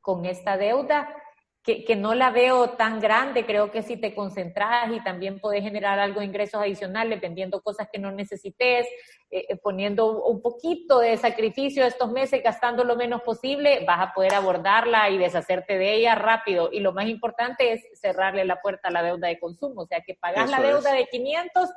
con 0.00 0.24
esta 0.24 0.56
deuda, 0.56 1.14
que, 1.62 1.84
que, 1.84 1.94
no 1.94 2.14
la 2.14 2.30
veo 2.30 2.70
tan 2.70 3.00
grande. 3.00 3.44
Creo 3.44 3.70
que 3.70 3.82
si 3.82 3.98
te 3.98 4.14
concentras 4.14 4.90
y 4.92 5.04
también 5.04 5.40
puedes 5.40 5.62
generar 5.62 5.98
algo 5.98 6.20
de 6.20 6.26
ingresos 6.26 6.60
adicionales 6.60 7.20
vendiendo 7.20 7.60
cosas 7.60 7.88
que 7.92 7.98
no 7.98 8.10
necesites, 8.10 8.86
eh, 9.30 9.46
eh, 9.48 9.56
poniendo 9.56 10.24
un 10.24 10.40
poquito 10.40 11.00
de 11.00 11.16
sacrificio 11.18 11.84
estos 11.84 12.10
meses, 12.10 12.42
gastando 12.42 12.82
lo 12.82 12.96
menos 12.96 13.20
posible, 13.22 13.84
vas 13.86 14.00
a 14.00 14.12
poder 14.14 14.34
abordarla 14.34 15.10
y 15.10 15.18
deshacerte 15.18 15.76
de 15.76 15.94
ella 15.96 16.14
rápido. 16.14 16.70
Y 16.72 16.80
lo 16.80 16.92
más 16.92 17.06
importante 17.06 17.72
es 17.72 17.86
cerrarle 18.00 18.44
la 18.46 18.60
puerta 18.62 18.88
a 18.88 18.92
la 18.92 19.02
deuda 19.02 19.28
de 19.28 19.38
consumo. 19.38 19.82
O 19.82 19.86
sea, 19.86 20.00
que 20.00 20.14
pagas 20.14 20.50
la 20.50 20.62
deuda 20.62 20.94
de 20.94 21.06
500 21.06 21.68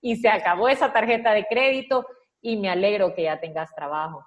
y 0.00 0.16
se 0.16 0.28
acabó 0.28 0.68
esa 0.68 0.92
tarjeta 0.92 1.32
de 1.32 1.44
crédito 1.46 2.06
y 2.40 2.56
me 2.56 2.70
alegro 2.70 3.14
que 3.14 3.24
ya 3.24 3.40
tengas 3.40 3.74
trabajo. 3.74 4.24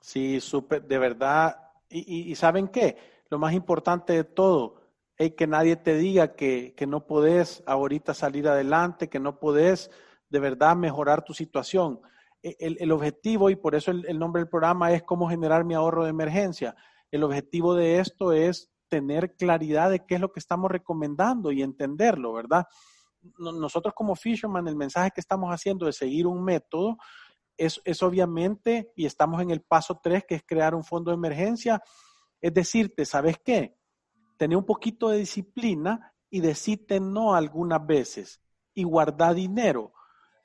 Sí, 0.00 0.40
súper, 0.40 0.82
de 0.82 0.98
verdad, 0.98 1.63
y, 1.94 2.34
¿saben 2.34 2.68
qué? 2.68 2.96
Lo 3.30 3.38
más 3.38 3.52
importante 3.52 4.12
de 4.12 4.24
todo 4.24 4.82
es 5.16 5.34
que 5.34 5.46
nadie 5.46 5.76
te 5.76 5.94
diga 5.94 6.34
que, 6.34 6.74
no 6.88 7.06
podés 7.06 7.62
ahorita 7.66 8.14
salir 8.14 8.48
adelante, 8.48 9.08
que 9.08 9.20
no 9.20 9.38
podés 9.38 9.90
de 10.28 10.40
verdad 10.40 10.76
mejorar 10.76 11.24
tu 11.24 11.34
situación. 11.34 12.00
E, 12.42 12.56
el, 12.58 12.90
objetivo, 12.90 13.48
y 13.50 13.56
por 13.56 13.74
eso 13.74 13.92
el, 13.92 14.18
nombre 14.18 14.40
del 14.40 14.48
programa 14.48 14.92
es 14.92 15.02
cómo 15.04 15.28
generar 15.28 15.64
mi 15.64 15.74
ahorro 15.74 16.04
de 16.04 16.10
emergencia. 16.10 16.74
El 17.10 17.22
objetivo 17.22 17.74
de 17.74 18.00
esto 18.00 18.32
es 18.32 18.70
tener 18.88 19.36
claridad 19.36 19.90
de 19.90 20.04
qué 20.04 20.16
es 20.16 20.20
lo 20.20 20.32
que 20.32 20.40
estamos 20.40 20.70
recomendando 20.70 21.52
y 21.52 21.62
entenderlo, 21.62 22.32
¿verdad? 22.32 22.64
Nosotros 23.38 23.94
como 23.96 24.16
Fisherman, 24.16 24.66
el 24.68 24.76
mensaje 24.76 25.12
que 25.14 25.20
estamos 25.20 25.50
haciendo 25.50 25.86
de 25.86 25.92
seguir 25.92 26.26
un 26.26 26.44
método, 26.44 26.98
es, 27.56 28.02
obviamente, 28.02 28.92
y 28.96 29.06
estamos 29.06 29.40
en 29.42 29.50
el 29.50 29.62
paso 29.62 30.00
tres, 30.02 30.24
que 30.24 30.34
es 30.36 30.42
crear 30.44 30.74
un 30.74 30.84
fondo 30.84 31.10
de 31.10 31.16
emergencia, 31.16 31.82
es 32.40 32.52
decirte, 32.52 33.04
¿sabes 33.04 33.38
qué? 33.44 33.76
Tener 34.36 34.56
un 34.56 34.66
poquito 34.66 35.08
de 35.08 35.18
disciplina 35.18 36.12
y 36.30 36.40
decirte 36.40 37.00
no 37.00 37.34
algunas 37.34 37.84
veces 37.86 38.40
y 38.74 38.82
guardar 38.82 39.34
dinero. 39.34 39.92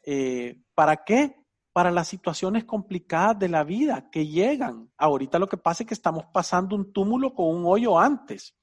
Eh, 0.04 0.62
¿Para 0.76 1.04
qué? 1.04 1.36
Para 1.74 1.92
las 1.92 2.08
situaciones 2.08 2.66
complicadas 2.66 3.40
de 3.40 3.50
la 3.50 3.64
vida 3.64 4.10
que 4.12 4.28
llegan. 4.28 4.92
Ahorita 4.98 5.40
lo 5.40 5.50
que 5.50 5.58
pasa 5.58 5.84
es 5.84 5.88
que 5.88 5.94
estamos 5.94 6.26
pasando 6.32 6.76
un 6.76 6.94
túmulo 6.94 7.34
con 7.34 7.48
un 7.48 7.66
hoyo 7.66 8.00
antes. 8.00 8.56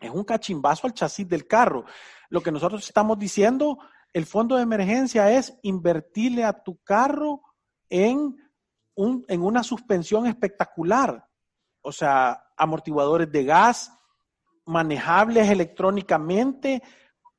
Es 0.00 0.10
un 0.10 0.24
cachimbazo 0.24 0.86
al 0.86 0.94
chasis 0.94 1.28
del 1.28 1.46
carro. 1.46 1.84
Lo 2.30 2.40
que 2.42 2.52
nosotros 2.52 2.86
estamos 2.86 3.18
diciendo, 3.18 3.78
el 4.12 4.26
fondo 4.26 4.56
de 4.56 4.62
emergencia 4.62 5.30
es 5.30 5.58
invertirle 5.62 6.44
a 6.44 6.62
tu 6.62 6.78
carro 6.82 7.42
en, 7.88 8.36
un, 8.94 9.24
en 9.28 9.42
una 9.42 9.62
suspensión 9.62 10.26
espectacular. 10.26 11.24
o 11.82 11.92
sea, 11.92 12.44
amortiguadores 12.56 13.30
de 13.30 13.44
gas, 13.44 13.92
manejables 14.66 15.48
electrónicamente, 15.48 16.82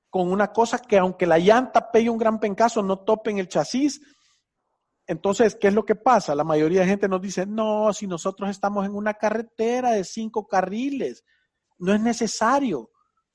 con 0.10 0.32
una 0.32 0.52
cosa 0.52 0.80
que 0.80 0.98
aunque 0.98 1.28
la 1.28 1.38
llanta 1.38 1.92
pegue 1.92 2.10
un 2.10 2.18
gran 2.18 2.40
pencazo, 2.40 2.82
no 2.82 3.00
topen 3.00 3.38
el 3.38 3.48
chasis. 3.48 4.02
Entonces, 5.06 5.56
¿qué 5.56 5.68
es 5.68 5.74
lo 5.74 5.86
que 5.86 5.96
pasa? 5.96 6.36
La 6.36 6.44
mayoría 6.44 6.82
de 6.82 6.88
gente 6.88 7.08
nos 7.08 7.22
dice, 7.22 7.46
no, 7.46 7.94
si 7.94 8.08
nosotros 8.08 8.50
estamos 8.50 8.86
en 8.86 8.96
una 8.96 9.14
carretera 9.14 9.92
de 9.92 10.04
cinco 10.04 10.48
carriles, 10.48 11.24
no 11.78 11.94
es 11.94 12.02
necesario, 12.02 12.92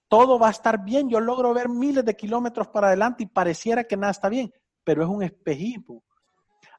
todo 0.08 0.38
va 0.38 0.48
a 0.48 0.52
estar 0.52 0.84
bien, 0.84 1.08
yo 1.08 1.20
logro 1.20 1.52
ver 1.54 1.68
miles 1.68 2.04
de 2.04 2.16
kilómetros 2.16 2.68
para 2.68 2.88
adelante 2.88 3.24
y 3.24 3.26
pareciera 3.26 3.84
que 3.84 3.96
nada 3.96 4.12
está 4.12 4.28
bien, 4.28 4.52
pero 4.84 5.02
es 5.02 5.08
un 5.08 5.22
espejismo. 5.22 6.04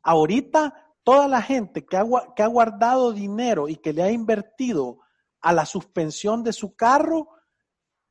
Ahorita, 0.05 0.93
toda 1.03 1.27
la 1.27 1.41
gente 1.41 1.83
que 1.83 1.97
ha, 1.97 2.03
guardado 2.47 3.11
dinero 3.11 3.67
y 3.67 3.75
que 3.77 3.91
le 3.91 4.03
ha 4.03 4.11
invertido 4.11 4.99
a 5.41 5.51
la 5.51 5.65
suspensión 5.65 6.43
de 6.43 6.53
su 6.53 6.75
carro, 6.75 7.29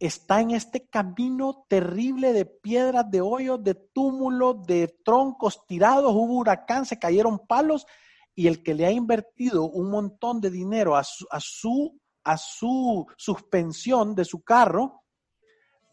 está 0.00 0.40
en 0.40 0.50
este 0.50 0.88
camino 0.88 1.64
terrible 1.68 2.32
de 2.32 2.46
piedras, 2.46 3.08
de 3.08 3.20
hoyos, 3.20 3.62
de 3.62 3.76
túmulos, 3.76 4.66
de 4.66 4.88
troncos 5.04 5.64
tirados, 5.68 6.12
hubo 6.12 6.34
huracán, 6.38 6.84
se 6.84 6.98
cayeron 6.98 7.46
palos 7.46 7.86
y 8.34 8.48
el 8.48 8.64
que 8.64 8.74
le 8.74 8.86
ha 8.86 8.90
invertido 8.90 9.62
un 9.62 9.88
montón 9.88 10.40
de 10.40 10.50
dinero 10.50 10.96
a 10.96 11.04
su, 11.04 11.28
a 11.30 11.38
su, 11.38 11.96
a 12.24 12.36
su 12.36 13.06
suspensión 13.16 14.16
de 14.16 14.24
su 14.24 14.42
carro, 14.42 15.04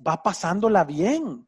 va 0.05 0.23
pasándola 0.23 0.83
bien. 0.83 1.47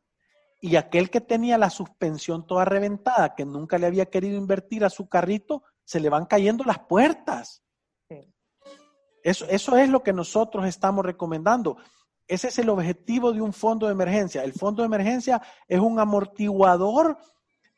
Y 0.63 0.77
aquel 0.77 1.09
que 1.09 1.19
tenía 1.19 1.57
la 1.57 1.69
suspensión 1.69 2.47
toda 2.47 2.63
reventada, 2.63 3.35
que 3.35 3.43
nunca 3.43 3.77
le 3.77 3.85
había 3.85 4.05
querido 4.05 4.37
invertir 4.37 4.85
a 4.85 4.89
su 4.89 5.09
carrito, 5.09 5.61
se 5.83 5.99
le 5.99 6.07
van 6.07 6.25
cayendo 6.25 6.63
las 6.63 6.79
puertas. 6.79 7.61
Eso, 9.21 9.45
eso 9.49 9.75
es 9.75 9.89
lo 9.89 10.03
que 10.03 10.13
nosotros 10.13 10.65
estamos 10.65 11.05
recomendando. 11.05 11.75
Ese 12.29 12.47
es 12.47 12.59
el 12.59 12.69
objetivo 12.69 13.33
de 13.33 13.41
un 13.41 13.51
fondo 13.51 13.87
de 13.87 13.91
emergencia. 13.91 14.41
El 14.45 14.53
fondo 14.53 14.83
de 14.83 14.85
emergencia 14.85 15.41
es 15.67 15.81
un 15.81 15.99
amortiguador 15.99 17.17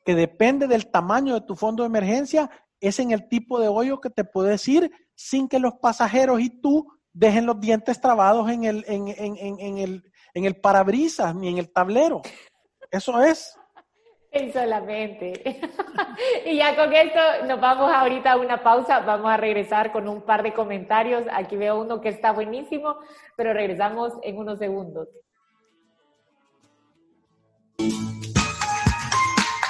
que 0.04 0.14
depende 0.14 0.68
del 0.68 0.92
tamaño 0.92 1.34
de 1.34 1.42
tu 1.42 1.56
fondo 1.56 1.82
de 1.82 1.88
emergencia, 1.88 2.52
es 2.80 3.00
en 3.00 3.10
el 3.10 3.28
tipo 3.28 3.60
de 3.60 3.68
hoyo 3.68 4.00
que 4.00 4.12
te 4.12 4.26
puedes 4.26 4.68
ir 4.68 4.92
sin 5.16 5.48
que 5.48 5.58
los 5.58 5.74
pasajeros 5.82 6.40
y 6.40 6.52
tú 6.62 6.86
dejen 7.14 7.48
los 7.48 7.60
dientes 7.60 8.00
trabados 8.00 8.48
en 8.52 8.64
el, 8.64 8.86
en, 8.88 9.08
en 9.08 9.78
el, 9.80 10.04
en 10.36 10.46
el 10.46 10.62
parabrisas 10.62 11.34
ni 11.34 11.48
en 11.48 11.58
el 11.58 11.74
tablero. 11.74 12.22
Eso 12.92 13.22
es. 13.22 13.58
Solamente. 14.52 15.34
y 16.46 16.58
ya 16.58 16.76
con 16.76 16.92
esto 16.92 17.20
nos 17.48 17.60
vamos 17.62 17.90
ahorita 17.90 18.34
a 18.34 18.38
una 18.38 18.62
pausa. 18.62 19.00
Vamos 19.00 19.32
a 19.32 19.38
regresar 19.38 19.94
con 19.94 20.10
un 20.10 20.22
par 20.24 20.44
de 20.44 20.54
comentarios. 20.54 21.24
Aquí 21.32 21.56
veo 21.56 21.80
uno 21.80 22.02
que 22.02 22.10
está 22.10 22.34
buenísimo, 22.34 22.98
pero 23.38 23.54
regresamos 23.54 24.14
en 24.24 24.38
unos 24.38 24.60
segundos. 24.60 25.08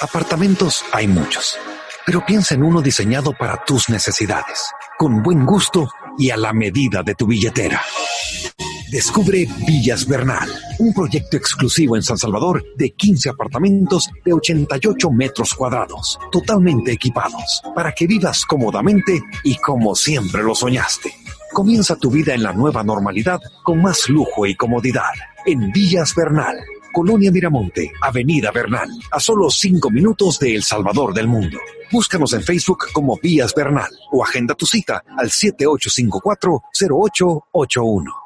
Apartamentos 0.00 0.84
hay 0.92 1.08
muchos, 1.08 1.58
pero 2.04 2.24
piensa 2.26 2.54
en 2.54 2.62
uno 2.62 2.82
diseñado 2.82 3.32
para 3.32 3.64
tus 3.64 3.88
necesidades, 3.88 4.70
con 4.98 5.22
buen 5.22 5.46
gusto 5.46 5.88
y 6.18 6.28
a 6.28 6.36
la 6.36 6.52
medida 6.52 7.02
de 7.02 7.14
tu 7.14 7.26
billetera. 7.26 7.80
Descubre 8.90 9.48
Villas 9.66 10.06
Bernal, 10.06 10.50
un 10.78 10.92
proyecto 10.92 11.38
exclusivo 11.38 11.96
en 11.96 12.02
San 12.02 12.18
Salvador 12.18 12.62
de 12.76 12.90
15 12.90 13.30
apartamentos 13.30 14.10
de 14.22 14.34
88 14.34 15.10
metros 15.10 15.54
cuadrados, 15.54 16.18
totalmente 16.30 16.92
equipados, 16.92 17.62
para 17.74 17.92
que 17.92 18.06
vivas 18.06 18.44
cómodamente 18.44 19.22
y 19.44 19.56
como 19.56 19.94
siempre 19.94 20.42
lo 20.42 20.54
soñaste. 20.54 21.14
Comienza 21.54 21.96
tu 21.96 22.10
vida 22.10 22.34
en 22.34 22.42
la 22.42 22.52
nueva 22.52 22.84
normalidad 22.84 23.40
con 23.62 23.80
más 23.80 24.10
lujo 24.10 24.44
y 24.44 24.54
comodidad 24.56 25.12
en 25.46 25.72
Villas 25.72 26.14
Bernal 26.14 26.58
Colonia 26.96 27.30
Miramonte, 27.30 27.92
Avenida 28.00 28.50
Bernal, 28.50 28.88
a 29.10 29.20
solo 29.20 29.50
cinco 29.50 29.90
minutos 29.90 30.38
de 30.38 30.54
El 30.54 30.62
Salvador 30.62 31.12
del 31.12 31.28
Mundo. 31.28 31.58
Búscanos 31.92 32.32
en 32.32 32.42
Facebook 32.42 32.86
como 32.90 33.18
Vías 33.22 33.52
Bernal 33.54 33.90
o 34.12 34.24
agenda 34.24 34.54
tu 34.54 34.64
cita 34.64 35.04
al 35.18 35.28
7854-0881. 35.28 38.25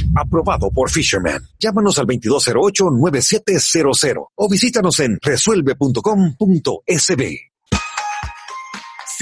Aprobado 0.15 0.71
por 0.71 0.89
Fisherman. 0.89 1.43
Llámanos 1.59 1.99
al 1.99 2.07
2208-9700 2.07 4.27
o 4.35 4.49
visítanos 4.49 4.99
en 4.99 5.19
resuelve.com.sb. 5.21 7.51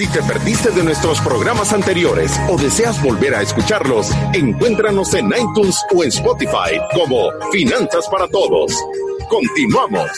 Si 0.00 0.06
te 0.06 0.22
perdiste 0.22 0.70
de 0.70 0.82
nuestros 0.82 1.20
programas 1.20 1.74
anteriores 1.74 2.32
o 2.48 2.56
deseas 2.56 3.02
volver 3.02 3.34
a 3.34 3.42
escucharlos, 3.42 4.10
encuéntranos 4.32 5.12
en 5.12 5.26
iTunes 5.26 5.76
o 5.94 6.02
en 6.02 6.08
Spotify 6.08 6.80
como 6.94 7.28
Finanzas 7.52 8.08
para 8.08 8.26
Todos. 8.28 8.72
Continuamos. 9.28 10.10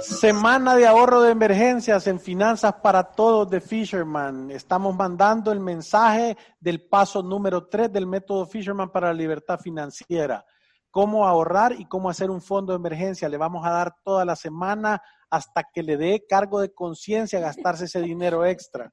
Semana 0.00 0.76
de 0.76 0.86
ahorro 0.86 1.20
de 1.20 1.32
emergencias 1.32 2.06
en 2.06 2.18
finanzas 2.18 2.74
para 2.82 3.02
todos 3.02 3.50
de 3.50 3.60
Fisherman. 3.60 4.50
Estamos 4.50 4.94
mandando 4.94 5.52
el 5.52 5.60
mensaje 5.60 6.36
del 6.58 6.88
paso 6.88 7.22
número 7.22 7.68
3 7.68 7.92
del 7.92 8.06
método 8.06 8.46
Fisherman 8.46 8.90
para 8.90 9.08
la 9.08 9.14
libertad 9.14 9.58
financiera. 9.58 10.44
Cómo 10.90 11.26
ahorrar 11.26 11.74
y 11.78 11.86
cómo 11.86 12.08
hacer 12.08 12.30
un 12.30 12.40
fondo 12.40 12.72
de 12.72 12.78
emergencia. 12.78 13.28
Le 13.28 13.36
vamos 13.36 13.64
a 13.66 13.70
dar 13.70 13.94
toda 14.02 14.24
la 14.24 14.36
semana 14.36 15.02
hasta 15.28 15.64
que 15.72 15.82
le 15.82 15.96
dé 15.96 16.24
cargo 16.26 16.60
de 16.60 16.72
conciencia 16.72 17.38
gastarse 17.38 17.84
ese 17.84 18.00
dinero 18.00 18.44
extra. 18.46 18.90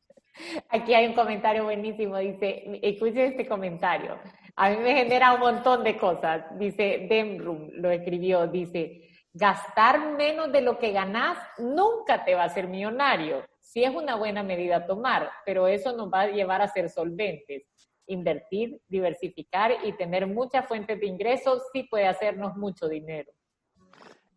Aquí 0.70 0.93
hay 0.93 1.08
un 1.08 1.13
comentario 1.13 1.63
buenísimo, 1.63 2.17
dice, 2.17 2.80
escuche 2.84 3.28
este 3.28 3.48
comentario. 3.48 4.17
A 4.56 4.70
mí 4.70 4.78
me 4.78 4.93
genera 4.93 5.34
un 5.34 5.39
montón 5.39 5.84
de 5.84 5.98
cosas. 5.98 6.46
Dice, 6.60 7.08
Demrum 7.10 7.70
lo 7.74 7.89
escribió, 7.91 8.46
dice, 8.48 9.07
gastar 9.38 10.13
menos 10.15 10.52
de 10.52 10.62
lo 10.62 10.80
que 10.80 10.91
ganas 10.91 11.38
nunca 11.60 12.26
te 12.26 12.34
va 12.34 12.43
a 12.43 12.45
hacer 12.47 12.67
millonario. 12.67 13.45
Sí 13.60 13.84
es 13.84 13.93
una 13.93 14.15
buena 14.15 14.41
medida 14.41 14.88
tomar, 14.88 15.30
pero 15.45 15.67
eso 15.67 15.95
nos 15.95 16.12
va 16.12 16.21
a 16.21 16.28
llevar 16.28 16.62
a 16.62 16.67
ser 16.67 16.89
solventes. 16.89 17.63
Invertir, 18.08 18.82
diversificar 18.88 19.73
y 19.84 19.91
tener 19.93 20.26
muchas 20.26 20.67
fuentes 20.67 21.00
de 21.00 21.06
ingresos 21.06 21.62
sí 21.71 21.84
puede 21.84 22.08
hacernos 22.08 22.56
mucho 22.56 22.88
dinero. 22.88 23.32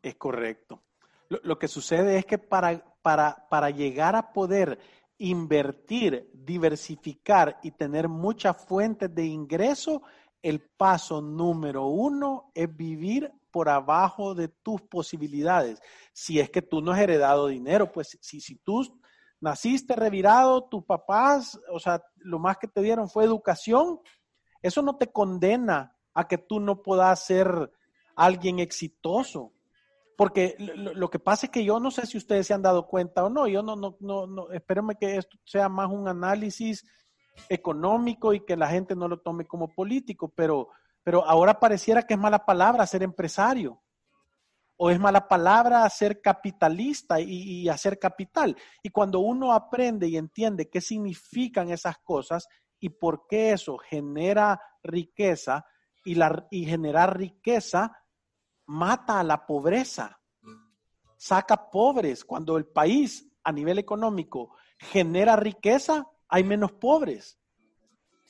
Es 0.02 0.16
correcto. 0.16 0.82
Lo, 1.28 1.58
que 1.58 1.68
sucede 1.68 2.18
es 2.18 2.26
que 2.26 2.38
para, 2.38 2.84
para, 3.02 3.46
para 3.48 3.70
llegar 3.70 4.16
a 4.16 4.32
poder 4.32 4.78
invertir, 5.18 6.28
diversificar 6.32 7.58
y 7.62 7.70
tener 7.70 8.08
muchas 8.08 8.66
fuentes 8.66 9.14
de 9.14 9.26
ingreso, 9.26 10.02
el 10.42 10.60
paso 10.60 11.20
número 11.20 11.86
uno 11.86 12.50
es 12.54 12.74
vivir 12.74 13.30
por 13.50 13.68
abajo 13.68 14.34
de 14.34 14.48
tus 14.48 14.80
posibilidades. 14.82 15.80
Si 16.12 16.40
es 16.40 16.50
que 16.50 16.62
tú 16.62 16.80
no 16.80 16.92
has 16.92 17.00
heredado 17.00 17.48
dinero, 17.48 17.90
pues 17.92 18.18
si, 18.20 18.40
si 18.40 18.56
tú 18.56 19.00
naciste 19.40 19.96
revirado, 19.96 20.64
tus 20.64 20.84
papás, 20.84 21.58
o 21.72 21.78
sea, 21.78 22.02
lo 22.16 22.38
más 22.38 22.58
que 22.58 22.68
te 22.68 22.82
dieron 22.82 23.08
fue 23.08 23.24
educación, 23.24 24.00
eso 24.62 24.82
no 24.82 24.96
te 24.96 25.10
condena 25.10 25.96
a 26.14 26.28
que 26.28 26.38
tú 26.38 26.60
no 26.60 26.82
puedas 26.82 27.24
ser 27.24 27.72
alguien 28.14 28.58
exitoso. 28.58 29.52
Porque 30.16 30.54
lo, 30.58 31.08
que 31.08 31.18
pasa 31.18 31.46
es 31.46 31.52
que 31.52 31.64
yo 31.64 31.80
no 31.80 31.90
sé 31.90 32.04
si 32.04 32.18
ustedes 32.18 32.46
se 32.46 32.52
han 32.52 32.60
dado 32.60 32.86
cuenta 32.86 33.24
o 33.24 33.30
no, 33.30 33.48
yo 33.48 33.62
no, 33.62 33.74
no, 33.74 33.96
no, 34.00 34.26
no, 34.26 34.52
espérenme 34.52 34.96
que 34.96 35.16
esto 35.16 35.38
sea 35.44 35.70
más 35.70 35.88
un 35.90 36.08
análisis 36.08 36.84
económico 37.48 38.34
y 38.34 38.44
que 38.44 38.54
la 38.54 38.68
gente 38.68 38.94
no 38.94 39.08
lo 39.08 39.20
tome 39.20 39.46
como 39.46 39.74
político, 39.74 40.28
pero 40.28 40.68
pero 41.02 41.24
ahora 41.24 41.58
pareciera 41.58 42.02
que 42.02 42.14
es 42.14 42.20
mala 42.20 42.44
palabra 42.44 42.86
ser 42.86 43.02
empresario 43.02 43.82
o 44.82 44.90
es 44.90 44.98
mala 44.98 45.28
palabra 45.28 45.88
ser 45.90 46.22
capitalista 46.22 47.20
y, 47.20 47.68
hacer 47.68 47.98
capital. 47.98 48.56
Y 48.82 48.88
cuando 48.88 49.20
uno 49.20 49.52
aprende 49.52 50.08
y 50.08 50.16
entiende 50.16 50.70
qué 50.70 50.80
significan 50.80 51.70
esas 51.70 51.98
cosas 51.98 52.48
y 52.78 52.88
por 52.88 53.26
qué 53.26 53.52
eso 53.52 53.76
genera 53.76 54.58
riqueza 54.82 55.66
y, 56.02 56.14
la, 56.14 56.46
y 56.50 56.64
generar 56.64 57.18
riqueza 57.18 57.94
mata 58.64 59.20
a 59.20 59.22
la 59.22 59.44
pobreza, 59.44 60.18
saca 61.14 61.68
pobres. 61.68 62.24
Cuando 62.24 62.56
el 62.56 62.64
país 62.64 63.30
a 63.44 63.52
nivel 63.52 63.78
económico 63.78 64.56
genera 64.78 65.36
riqueza, 65.36 66.06
hay 66.26 66.42
menos 66.42 66.72
pobres. 66.72 67.38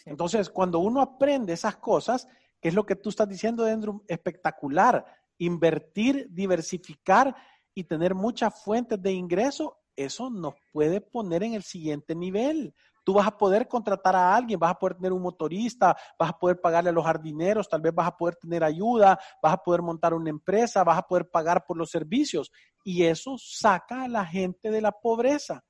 Entonces, 0.04 0.50
cuando 0.50 0.80
uno 0.80 1.00
aprende 1.00 1.52
esas 1.52 1.76
cosas, 1.76 2.26
¿Qué 2.61 2.68
es 2.68 2.75
lo 2.75 2.85
que 2.85 2.96
tú 2.96 3.09
estás 3.09 3.29
diciendo, 3.29 3.64
Dendrum? 3.64 4.03
Espectacular. 4.07 5.05
Invertir, 5.38 6.29
diversificar 6.31 7.35
y 7.75 7.85
tener 7.85 8.14
muchas 8.14 8.62
fuentes 8.62 9.01
de 9.01 9.12
ingreso, 9.12 9.79
eso 9.96 10.31
nos 10.31 10.55
puede 10.73 11.01
poner 11.01 11.42
en 11.42 11.55
el 11.55 11.62
siguiente 11.62 12.14
nivel. 12.14 12.75
Tú 13.05 13.14
vas 13.14 13.27
a 13.27 13.37
poder 13.37 13.66
contratar 13.66 14.14
a 14.14 14.35
alguien, 14.35 14.61
vas 14.61 14.73
a 14.73 14.79
poder 14.79 14.96
tener 14.96 15.12
un 15.12 15.23
motorista, 15.23 15.96
vas 16.18 16.31
a 16.31 16.38
poder 16.38 16.61
pagarle 16.61 16.90
a 16.90 16.92
los 16.92 17.05
jardineros, 17.05 17.68
tal 17.68 17.81
vez 17.81 17.94
vas 17.94 18.09
a 18.09 18.16
poder 18.16 18.37
tener 18.37 18.62
ayuda, 18.62 19.18
vas 19.42 19.55
a 19.55 19.57
poder 19.57 19.83
montar 19.83 20.12
una 20.12 20.31
empresa, 20.31 20.85
vas 20.85 20.99
a 20.99 21.03
poder 21.03 21.31
pagar 21.31 21.64
por 21.66 21.77
los 21.77 21.90
servicios. 21.90 22.51
Y 22.85 23.05
eso 23.05 23.37
saca 23.38 24.05
a 24.05 24.09
la 24.09 24.27
gente 24.27 24.70
de 24.70 24.81
la 24.81 24.92
pobreza. 24.92 25.64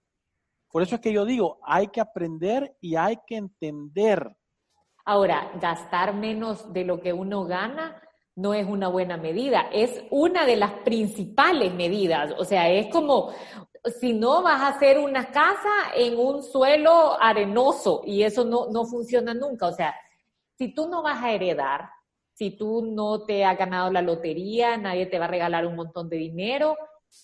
Por 0.71 0.83
eso 0.83 0.97
es 0.97 1.01
que 1.01 1.13
yo 1.13 1.25
digo, 1.25 1.61
hay 1.65 1.89
que 1.89 2.01
aprender 2.01 2.77
y 2.81 2.97
hay 2.97 3.19
que 3.27 3.37
entender 3.37 4.37
Ahora, 5.11 5.51
gastar 5.61 6.15
menos 6.15 6.73
de 6.73 6.85
lo 6.85 7.01
que 7.01 7.13
uno 7.13 7.45
gana 7.45 8.01
no 8.37 8.55
es 8.55 8.65
una 8.65 8.87
buena 8.87 9.17
medida, 9.17 9.69
es 9.73 10.05
una 10.13 10.47
de 10.47 10.55
las 10.55 10.71
principales 10.85 11.75
medidas. 11.75 12.33
O 12.39 12.45
sea, 12.45 12.71
es 12.71 12.87
como 12.93 13.33
si 13.99 14.13
no 14.13 14.41
vas 14.41 14.61
a 14.61 14.69
hacer 14.69 15.01
una 15.01 15.33
casa 15.33 15.69
en 15.97 16.17
un 16.17 16.45
suelo 16.45 17.21
arenoso 17.21 18.03
y 18.07 18.23
eso 18.23 18.45
no, 18.45 18.69
no 18.71 18.85
funciona 18.85 19.35
nunca. 19.35 19.67
O 19.67 19.73
sea, 19.73 19.97
si 20.57 20.73
tú 20.73 20.89
no 20.89 21.03
vas 21.03 21.21
a 21.21 21.33
heredar, 21.33 21.91
si 22.33 22.53
tú 22.53 22.87
no 22.87 23.25
te 23.25 23.45
has 23.45 23.59
ganado 23.59 23.91
la 23.91 24.03
lotería, 24.03 24.77
nadie 24.77 25.07
te 25.07 25.19
va 25.19 25.25
a 25.25 25.29
regalar 25.29 25.67
un 25.67 25.75
montón 25.75 26.09
de 26.09 26.19
dinero, 26.19 26.77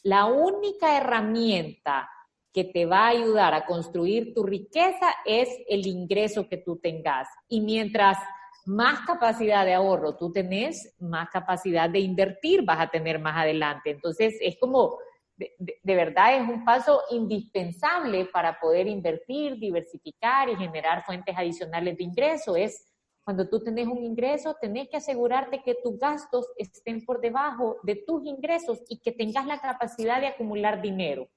la 0.02 0.24
única 0.24 0.96
herramienta 0.96 2.10
que 2.56 2.64
te 2.64 2.86
va 2.86 3.00
a 3.00 3.08
ayudar 3.08 3.52
a 3.52 3.66
construir 3.66 4.32
tu 4.32 4.42
riqueza 4.42 5.14
es 5.26 5.46
el 5.68 5.86
ingreso 5.86 6.48
que 6.48 6.56
tú 6.56 6.78
tengas. 6.78 7.28
Y 7.50 7.60
mientras 7.60 8.16
más 8.64 9.00
capacidad 9.00 9.66
de 9.66 9.74
ahorro 9.74 10.16
tú 10.16 10.32
tenés, 10.32 10.96
más 10.98 11.28
capacidad 11.28 11.90
de 11.90 11.98
invertir 11.98 12.64
vas 12.64 12.80
a 12.80 12.88
tener 12.88 13.18
más 13.18 13.36
adelante. 13.36 13.90
Entonces, 13.90 14.38
es 14.40 14.56
como, 14.58 14.96
de, 15.36 15.54
verdad, 15.84 16.36
es 16.36 16.48
un 16.48 16.64
paso 16.64 17.02
indispensable 17.10 18.24
para 18.24 18.58
poder 18.58 18.86
invertir, 18.86 19.58
diversificar 19.58 20.48
y 20.48 20.56
generar 20.56 21.04
fuentes 21.04 21.36
adicionales 21.36 21.98
de 21.98 22.04
ingreso. 22.04 22.56
Es 22.56 22.90
cuando 23.22 23.50
tú 23.50 23.60
tenés 23.60 23.86
un 23.86 24.02
ingreso, 24.02 24.56
tenés 24.58 24.88
que 24.88 24.96
asegurarte 24.96 25.62
que 25.62 25.74
tus 25.74 25.98
gastos 25.98 26.46
estén 26.56 27.04
por 27.04 27.20
debajo 27.20 27.76
de 27.82 27.96
tus 27.96 28.24
ingresos 28.24 28.80
y 28.88 29.00
que 29.00 29.12
tengas 29.12 29.44
la 29.44 29.60
capacidad 29.60 30.22
de 30.22 30.28
acumular 30.28 30.80
dinero. 30.80 31.28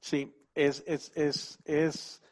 Sí, 0.00 0.34
es, 0.54 0.82
es, 0.86 1.12
es, 1.16 1.58
es, 1.64 2.22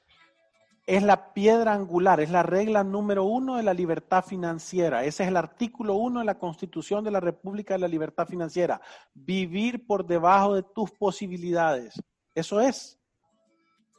es 0.87 1.02
la 1.02 1.33
piedra 1.35 1.72
angular, 1.72 2.20
es 2.20 2.31
la 2.31 2.42
regla 2.42 2.85
número 2.85 3.24
uno 3.24 3.57
de 3.57 3.62
la 3.62 3.74
libertad 3.74 4.24
financiera. 4.24 5.05
Ese 5.05 5.24
es 5.24 5.29
el 5.29 5.37
artículo 5.37 5.94
uno 5.94 6.20
de 6.20 6.26
la 6.26 6.38
Constitución 6.38 7.05
de 7.05 7.11
la 7.11 7.20
República 7.20 7.74
de 7.74 7.81
la 7.81 7.88
Libertad 7.88 8.26
Financiera. 8.26 8.81
Vivir 9.12 9.87
por 9.87 10.07
debajo 10.07 10.55
de 10.55 10.62
tus 10.62 10.92
posibilidades. 10.92 12.00
Eso 12.35 12.61
es. 12.61 13.00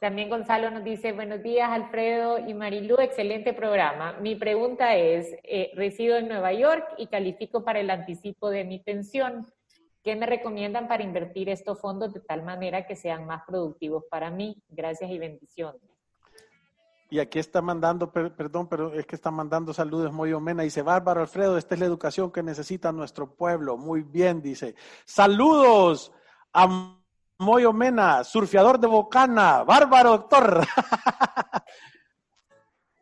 También 0.00 0.28
Gonzalo 0.28 0.70
nos 0.70 0.84
dice, 0.84 1.12
buenos 1.12 1.42
días 1.42 1.70
Alfredo 1.70 2.38
y 2.38 2.54
Marilú, 2.54 3.00
excelente 3.00 3.52
programa. 3.52 4.12
Mi 4.20 4.36
pregunta 4.36 4.94
es, 4.94 5.34
eh, 5.42 5.72
resido 5.74 6.16
en 6.16 6.28
Nueva 6.28 6.52
York 6.52 6.86
y 6.98 7.08
califico 7.08 7.64
para 7.64 7.80
el 7.80 7.90
anticipo 7.90 8.48
de 8.48 8.62
mi 8.64 8.78
pensión. 8.78 9.48
¿Qué 10.02 10.16
me 10.16 10.26
recomiendan 10.26 10.88
para 10.88 11.02
invertir 11.02 11.48
estos 11.48 11.80
fondos 11.80 12.12
de 12.14 12.20
tal 12.20 12.42
manera 12.42 12.86
que 12.86 12.96
sean 12.96 13.26
más 13.26 13.42
productivos 13.46 14.04
para 14.10 14.30
mí? 14.30 14.62
Gracias 14.68 15.10
y 15.10 15.18
bendiciones. 15.18 15.82
Y 17.10 17.20
aquí 17.20 17.38
está 17.38 17.62
mandando, 17.62 18.12
perdón, 18.12 18.68
pero 18.68 18.92
es 18.92 19.06
que 19.06 19.16
está 19.16 19.30
mandando 19.30 19.72
saludos 19.72 20.12
Mena. 20.42 20.62
Dice, 20.62 20.82
Bárbaro 20.82 21.22
Alfredo, 21.22 21.56
esta 21.56 21.74
es 21.74 21.80
la 21.80 21.86
educación 21.86 22.30
que 22.30 22.42
necesita 22.42 22.92
nuestro 22.92 23.34
pueblo. 23.34 23.78
Muy 23.78 24.02
bien, 24.02 24.42
dice. 24.42 24.74
Saludos 25.06 26.12
a 26.52 26.94
Moyo 27.38 27.72
Mena, 27.72 28.24
surfeador 28.24 28.78
de 28.78 28.88
Bocana. 28.88 29.64
Bárbaro, 29.64 30.10
doctor. 30.10 30.66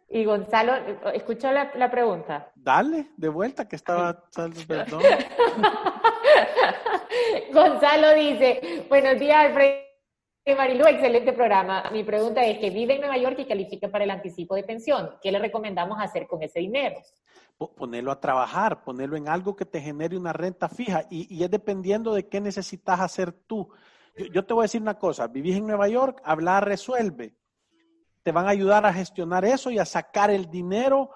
Y 0.08 0.24
Gonzalo, 0.24 0.72
¿escuchó 1.12 1.50
la, 1.50 1.90
pregunta? 1.90 2.52
Dale, 2.54 3.08
de 3.16 3.28
vuelta, 3.28 3.66
que 3.66 3.76
estaba... 3.76 4.24
Perdón. 4.68 5.02
Gonzalo 7.52 8.14
dice, 8.14 8.86
buenos 8.88 9.18
días, 9.18 9.46
Alfredo 9.46 9.86
Marilu, 10.54 10.86
excelente 10.86 11.32
programa. 11.32 11.90
Mi 11.90 12.04
pregunta 12.04 12.44
es 12.44 12.58
que 12.58 12.70
vive 12.70 12.94
en 12.94 13.00
Nueva 13.00 13.18
York 13.18 13.36
y 13.40 13.46
califica 13.46 13.88
para 13.88 14.04
el 14.04 14.10
anticipo 14.10 14.54
de 14.54 14.62
pensión. 14.62 15.10
¿Qué 15.20 15.32
le 15.32 15.40
recomendamos 15.40 15.98
hacer 16.00 16.28
con 16.28 16.40
ese 16.40 16.60
dinero? 16.60 17.00
Ponerlo 17.58 18.12
a 18.12 18.20
trabajar, 18.20 18.84
ponerlo 18.84 19.16
en 19.16 19.28
algo 19.28 19.56
que 19.56 19.64
te 19.64 19.80
genere 19.80 20.16
una 20.16 20.32
renta 20.32 20.68
fija 20.68 21.04
y, 21.10 21.42
es 21.42 21.50
dependiendo 21.50 22.14
de 22.14 22.28
qué 22.28 22.40
necesitas 22.40 23.00
hacer 23.00 23.32
tú. 23.32 23.68
Yo, 24.32 24.46
te 24.46 24.54
voy 24.54 24.62
a 24.62 24.64
decir 24.64 24.80
una 24.80 24.98
cosa, 24.98 25.26
vivís 25.26 25.56
en 25.56 25.66
Nueva 25.66 25.88
York, 25.88 26.20
hablar 26.24 26.64
resuelve. 26.64 27.34
Te 28.26 28.32
van 28.32 28.48
a 28.48 28.50
ayudar 28.50 28.84
a 28.84 28.92
gestionar 28.92 29.44
eso 29.44 29.70
y 29.70 29.78
a 29.78 29.84
sacar 29.84 30.32
el 30.32 30.50
dinero 30.50 31.10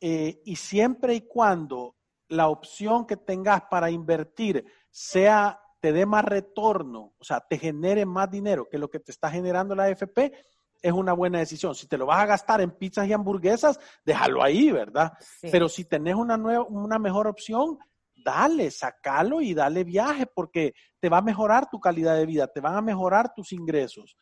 eh, 0.00 0.40
y 0.46 0.56
siempre 0.56 1.14
y 1.14 1.20
cuando 1.20 1.94
la 2.28 2.48
opción 2.48 3.06
que 3.06 3.18
tengas 3.18 3.64
para 3.70 3.90
invertir 3.90 4.64
sea, 4.90 5.60
te 5.78 5.92
dé 5.92 6.06
más 6.06 6.24
retorno, 6.24 7.12
o 7.18 7.22
sea, 7.22 7.40
te 7.40 7.58
genere 7.58 8.06
más 8.06 8.30
dinero 8.30 8.66
que 8.66 8.78
lo 8.78 8.88
que 8.88 8.98
te 8.98 9.12
está 9.12 9.30
generando 9.30 9.74
la 9.74 9.84
AFP, 9.84 10.32
es 10.80 10.90
una 10.90 11.12
buena 11.12 11.38
decisión. 11.38 11.74
Si 11.74 11.86
te 11.86 11.98
lo 11.98 12.06
vas 12.06 12.20
a 12.20 12.26
gastar 12.26 12.62
en 12.62 12.70
pizzas 12.70 13.06
y 13.08 13.12
hamburguesas, 13.12 13.78
déjalo 14.02 14.42
ahí, 14.42 14.72
¿verdad? 14.72 15.12
Pero 15.42 15.68
si 15.68 15.84
tenés 15.84 16.14
una, 16.14 16.38
nueva, 16.38 16.64
una 16.64 16.98
mejor 16.98 17.26
opción, 17.26 17.78
dale, 18.24 18.70
sacalo 18.70 19.42
y 19.42 19.52
dale 19.52 19.84
viaje 19.84 20.24
porque 20.24 20.72
te 20.98 21.10
va 21.10 21.18
a 21.18 21.22
mejorar 21.22 21.68
tu 21.68 21.78
calidad 21.78 22.16
de 22.16 22.24
vida, 22.24 22.46
te 22.46 22.60
van 22.60 22.74
a 22.74 22.80
mejorar 22.80 23.34
tus 23.34 23.52
ingresos, 23.52 24.16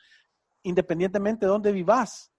independientemente 0.64 1.46
de 1.46 1.50
dónde 1.50 1.70
vivas. 1.70 2.31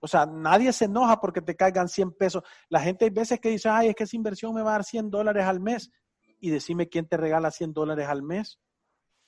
O 0.00 0.08
sea, 0.08 0.26
nadie 0.26 0.72
se 0.72 0.84
enoja 0.84 1.20
porque 1.20 1.40
te 1.40 1.56
caigan 1.56 1.88
100 1.88 2.12
pesos. 2.12 2.42
La 2.68 2.80
gente 2.80 3.06
hay 3.06 3.10
veces 3.10 3.40
que 3.40 3.48
dice, 3.48 3.68
ay, 3.68 3.88
es 3.88 3.94
que 3.94 4.04
esa 4.04 4.16
inversión 4.16 4.54
me 4.54 4.62
va 4.62 4.70
a 4.70 4.72
dar 4.74 4.84
100 4.84 5.10
dólares 5.10 5.44
al 5.44 5.60
mes. 5.60 5.90
Y 6.38 6.50
decime 6.50 6.88
quién 6.88 7.06
te 7.06 7.16
regala 7.16 7.50
100 7.50 7.72
dólares 7.72 8.06
al 8.08 8.22
mes. 8.22 8.58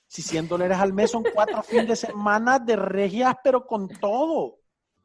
Si 0.07 0.21
100 0.21 0.47
dólares 0.47 0.77
al 0.77 0.93
mes 0.93 1.11
son 1.11 1.23
cuatro 1.33 1.61
fines 1.63 1.87
de 1.87 1.95
semana 1.95 2.59
de 2.59 2.75
regias, 2.75 3.35
pero 3.43 3.65
con 3.65 3.87
todo. 3.87 4.57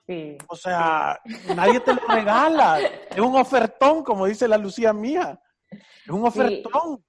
Sí. 0.06 0.36
O 0.48 0.56
sea, 0.56 1.18
nadie 1.54 1.80
te 1.80 1.94
lo 1.94 2.00
regala. 2.08 2.80
Es 2.80 3.20
un 3.20 3.36
ofertón, 3.36 4.02
como 4.02 4.26
dice 4.26 4.48
la 4.48 4.58
Lucía 4.58 4.92
mía. 4.92 5.40
Es 5.70 6.10
un 6.10 6.26
ofertón. 6.26 7.04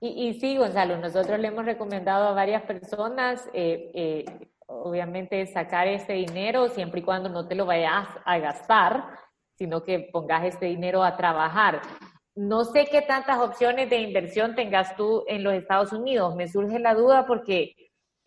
Y, 0.00 0.28
y, 0.28 0.40
sí, 0.40 0.56
Gonzalo, 0.56 0.96
nosotros 0.98 1.38
le 1.40 1.48
hemos 1.48 1.64
recomendado 1.64 2.28
a 2.28 2.32
varias 2.32 2.62
personas, 2.62 3.48
eh, 3.52 3.90
eh, 3.94 4.24
obviamente, 4.68 5.46
sacar 5.46 5.88
este 5.88 6.12
dinero 6.12 6.68
siempre 6.68 7.00
y 7.00 7.02
cuando 7.02 7.28
no 7.28 7.48
te 7.48 7.54
lo 7.54 7.66
vayas 7.66 8.06
a 8.24 8.38
gastar, 8.38 9.04
sino 9.56 9.82
que 9.82 10.08
pongas 10.12 10.44
este 10.44 10.66
dinero 10.66 11.02
a 11.02 11.16
trabajar. 11.16 11.80
No 12.36 12.64
sé 12.64 12.86
qué 12.86 13.02
tantas 13.02 13.40
opciones 13.40 13.90
de 13.90 13.98
inversión 14.00 14.54
tengas 14.54 14.94
tú 14.94 15.24
en 15.26 15.42
los 15.42 15.54
Estados 15.54 15.92
Unidos. 15.92 16.36
Me 16.36 16.46
surge 16.46 16.78
la 16.78 16.94
duda 16.94 17.26
porque 17.26 17.74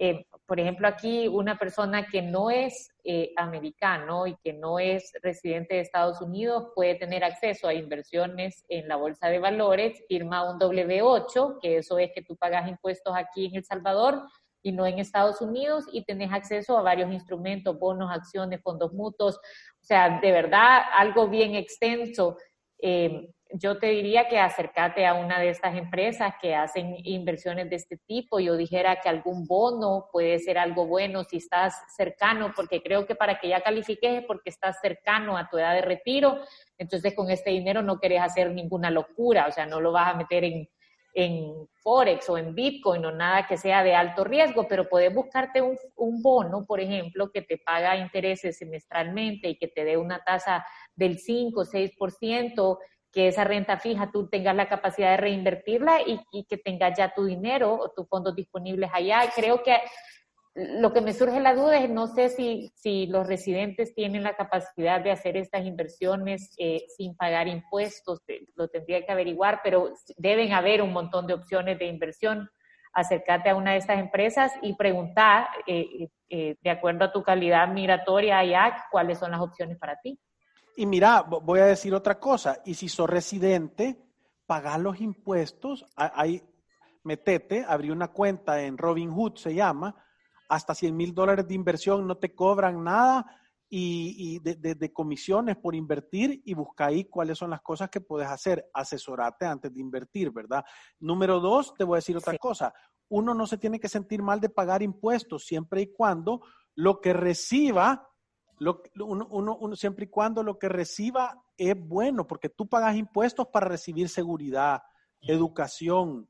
eh, 0.04 0.26
por 0.48 0.60
ejemplo, 0.60 0.88
aquí 0.88 1.28
una 1.28 1.60
persona 1.60 2.08
que 2.08 2.24
no 2.24 2.50
es 2.50 2.90
eh, 3.04 3.32
americano 3.38 4.26
y 4.26 4.36
que 4.44 4.52
no 4.52 4.80
es 4.80 5.14
residente 5.22 5.76
de 5.76 5.82
Estados 5.82 6.20
Unidos 6.22 6.72
puede 6.74 6.96
tener 6.96 7.24
acceso 7.24 7.68
a 7.68 7.76
inversiones 7.76 8.66
en 8.68 8.88
la 8.88 8.96
bolsa 8.96 9.28
de 9.28 9.38
valores, 9.38 10.04
firma 10.10 10.52
un 10.52 10.60
W8, 10.60 11.60
que 11.62 11.78
eso 11.78 12.00
es 12.00 12.12
que 12.16 12.24
tú 12.24 12.36
pagas 12.36 12.68
impuestos 12.68 13.16
aquí 13.16 13.46
en 13.46 13.58
El 13.58 13.64
Salvador 13.64 14.24
y 14.64 14.72
no 14.72 14.86
en 14.86 15.00
Estados 15.00 15.42
Unidos 15.42 15.86
y 15.92 16.04
tenés 16.04 16.32
acceso 16.32 16.78
a 16.78 16.82
varios 16.82 17.12
instrumentos, 17.12 17.78
bonos, 17.80 18.12
acciones, 18.12 18.62
fondos 18.62 18.94
mutuos, 18.94 19.38
o 19.38 19.84
sea, 19.84 20.20
de 20.20 20.32
verdad 20.32 20.82
algo 20.96 21.28
bien 21.28 21.56
extenso. 21.56 22.38
Eh, 22.80 23.30
yo 23.54 23.78
te 23.78 23.88
diría 23.88 24.28
que 24.28 24.40
acercate 24.40 25.06
a 25.06 25.14
una 25.14 25.40
de 25.40 25.50
estas 25.50 25.76
empresas 25.76 26.34
que 26.42 26.56
hacen 26.56 26.96
inversiones 27.04 27.70
de 27.70 27.76
este 27.76 27.98
tipo. 27.98 28.40
Yo 28.40 28.56
dijera 28.56 29.02
que 29.02 29.10
algún 29.10 29.46
bono 29.46 30.08
puede 30.12 30.40
ser 30.40 30.58
algo 30.58 30.88
bueno 30.88 31.24
si 31.24 31.38
estás 31.38 31.76
cercano, 31.96 32.54
porque 32.56 32.82
creo 32.82 33.06
que 33.06 33.16
para 33.16 33.40
que 33.40 33.50
ya 33.50 33.62
califiques 33.62 34.22
es 34.22 34.26
porque 34.26 34.50
estás 34.50 34.80
cercano 34.82 35.38
a 35.38 35.50
tu 35.50 35.58
edad 35.58 35.74
de 35.74 35.82
retiro. 35.82 36.40
Entonces 36.78 37.14
con 37.14 37.30
este 37.30 37.50
dinero 37.50 37.82
no 37.82 38.00
querés 38.00 38.22
hacer 38.22 38.52
ninguna 38.52 38.90
locura, 38.90 39.48
o 39.48 39.52
sea, 39.52 39.66
no 39.66 39.82
lo 39.82 39.92
vas 39.92 40.14
a 40.14 40.18
meter 40.18 40.44
en, 40.46 40.70
en 41.14 41.68
Forex 41.82 42.30
o 42.30 42.38
en 42.38 42.56
Bitcoin 42.56 43.06
o 43.06 43.12
nada 43.12 43.48
que 43.48 43.58
sea 43.58 43.84
de 43.84 43.96
alto 43.96 44.24
riesgo, 44.24 44.68
pero 44.68 44.88
puedes 44.88 45.14
buscarte 45.14 45.62
un, 45.62 45.78
un 45.96 46.22
bono, 46.22 46.66
por 46.66 46.80
ejemplo, 46.80 47.32
que 47.32 47.42
te 47.42 47.58
paga 47.58 47.98
intereses 47.98 48.58
semestralmente 48.58 49.50
y 49.50 49.58
que 49.58 49.68
te 49.68 49.84
dé 49.84 49.98
una 49.98 50.24
tasa 50.24 50.66
del 50.96 51.20
5 51.20 51.62
o 51.62 51.66
6% 51.66 52.78
que 53.12 53.28
esa 53.28 53.44
renta 53.44 53.78
fija 53.78 54.10
tú 54.12 54.30
tengas 54.30 54.56
la 54.56 54.70
capacidad 54.70 55.12
de 55.12 55.18
reinvertirla 55.18 56.00
y, 56.06 56.46
que 56.46 56.58
tengas 56.58 56.98
ya 56.98 57.14
tu 57.14 57.26
dinero 57.26 57.74
o 57.74 57.92
tus 57.92 58.08
fondos 58.08 58.36
disponibles 58.36 58.90
allá. 58.94 59.30
Creo 59.36 59.62
que 59.64 59.78
lo 60.54 60.92
que 60.92 61.02
me 61.02 61.14
surge 61.14 61.40
la 61.40 61.56
duda 61.56 61.78
es, 61.78 61.90
no 61.90 62.08
sé 62.08 62.28
si, 62.30 62.74
si 62.76 63.08
los 63.08 63.26
residentes 63.26 63.96
tienen 63.96 64.24
la 64.24 64.36
capacidad 64.36 65.00
de 65.00 65.12
hacer 65.12 65.38
estas 65.38 65.66
inversiones 65.66 66.54
eh, 66.58 66.86
sin 66.98 67.16
pagar 67.16 67.48
impuestos, 67.48 68.20
lo 68.56 68.68
tendría 68.68 69.06
que 69.06 69.12
averiguar, 69.12 69.62
pero 69.64 69.94
deben 70.18 70.52
haber 70.52 70.82
un 70.82 70.92
montón 70.92 71.26
de 71.26 71.36
opciones 71.36 71.80
de 71.80 71.86
inversión. 71.86 72.50
Acércate 72.94 73.50
a 73.50 73.56
una 73.56 73.72
de 73.72 73.78
estas 73.78 74.00
empresas 74.00 74.52
y 74.62 74.76
preguntar, 74.76 75.48
eh, 75.66 76.10
eh, 76.30 76.58
de 76.62 76.70
acuerdo 76.70 77.06
a 77.06 77.14
tu 77.14 77.24
calidad 77.24 77.70
migratoria 77.70 78.40
allá, 78.40 78.86
cuáles 78.92 79.20
son 79.20 79.32
las 79.32 79.40
opciones 79.40 79.78
para 79.78 79.98
ti. 80.02 80.20
Y 80.76 80.86
mira, 80.86 81.22
voy 81.22 81.62
a 81.62 81.66
decir 81.66 81.94
otra 81.94 82.20
cosa, 82.20 82.62
y 82.66 82.74
si 82.74 82.90
sos 82.90 83.10
residente, 83.10 83.98
pagar 84.46 84.82
los 84.82 85.00
impuestos, 85.00 85.86
ahí 85.96 86.42
metete, 87.04 87.64
abrí 87.66 87.90
una 87.90 88.10
cuenta 88.10 88.62
en 88.62 88.78
Robinhood, 88.78 89.36
se 89.38 89.56
llama, 89.56 89.96
hasta 90.52 90.76
100 90.76 90.98
mil 90.98 91.14
dólares 91.14 91.48
de 91.48 91.54
inversión, 91.54 92.06
no 92.06 92.18
te 92.18 92.36
cobran 92.36 92.84
nada 92.84 93.26
y, 93.70 94.38
de, 94.40 94.92
comisiones 94.92 95.56
por 95.56 95.76
invertir 95.76 96.42
y 96.44 96.54
busca 96.54 96.88
ahí 96.88 97.06
cuáles 97.06 97.38
son 97.38 97.52
las 97.52 97.62
cosas 97.62 97.90
que 97.90 98.02
puedes 98.02 98.28
hacer, 98.28 98.70
asesorate 98.74 99.46
antes 99.46 99.74
de 99.74 99.80
invertir, 99.80 100.30
¿verdad? 100.30 100.62
Número 101.00 101.40
dos, 101.40 101.74
te 101.74 101.86
voy 101.86 101.96
a 101.96 102.00
decir 102.00 102.18
otra 102.18 102.38
cosa, 102.38 102.74
uno 103.08 103.34
no 103.34 103.48
se 103.48 103.58
tiene 103.58 103.80
que 103.80 103.88
sentir 103.88 104.22
mal 104.22 104.42
de 104.42 104.50
pagar 104.50 104.84
impuestos 104.84 105.46
siempre 105.46 105.84
y 105.84 105.94
cuando 105.94 106.42
lo 106.76 107.00
que 107.00 107.14
reciba 107.14 108.10
uno, 109.00 109.76
siempre 109.78 110.04
y 110.06 110.10
cuando 110.10 110.44
lo 110.44 110.60
que 110.60 110.68
reciba 110.68 111.42
es 111.56 111.76
bueno, 111.80 112.28
porque 112.28 112.50
tú 112.50 112.68
pagas 112.68 112.98
impuestos 112.98 113.48
para 113.48 113.70
recibir 113.70 114.10
seguridad, 114.10 114.84
educación, 115.22 116.28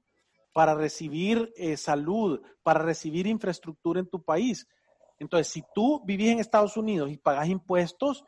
para 0.53 0.75
recibir 0.75 1.51
eh, 1.55 1.77
salud, 1.77 2.41
para 2.63 2.81
recibir 2.81 3.27
infraestructura 3.27 3.99
en 3.99 4.09
tu 4.09 4.23
país. 4.23 4.67
Entonces, 5.19 5.47
si 5.47 5.63
tú 5.73 6.01
vivís 6.05 6.29
en 6.29 6.39
Estados 6.39 6.77
Unidos 6.77 7.11
y 7.11 7.17
pagas 7.17 7.47
impuestos, 7.47 8.25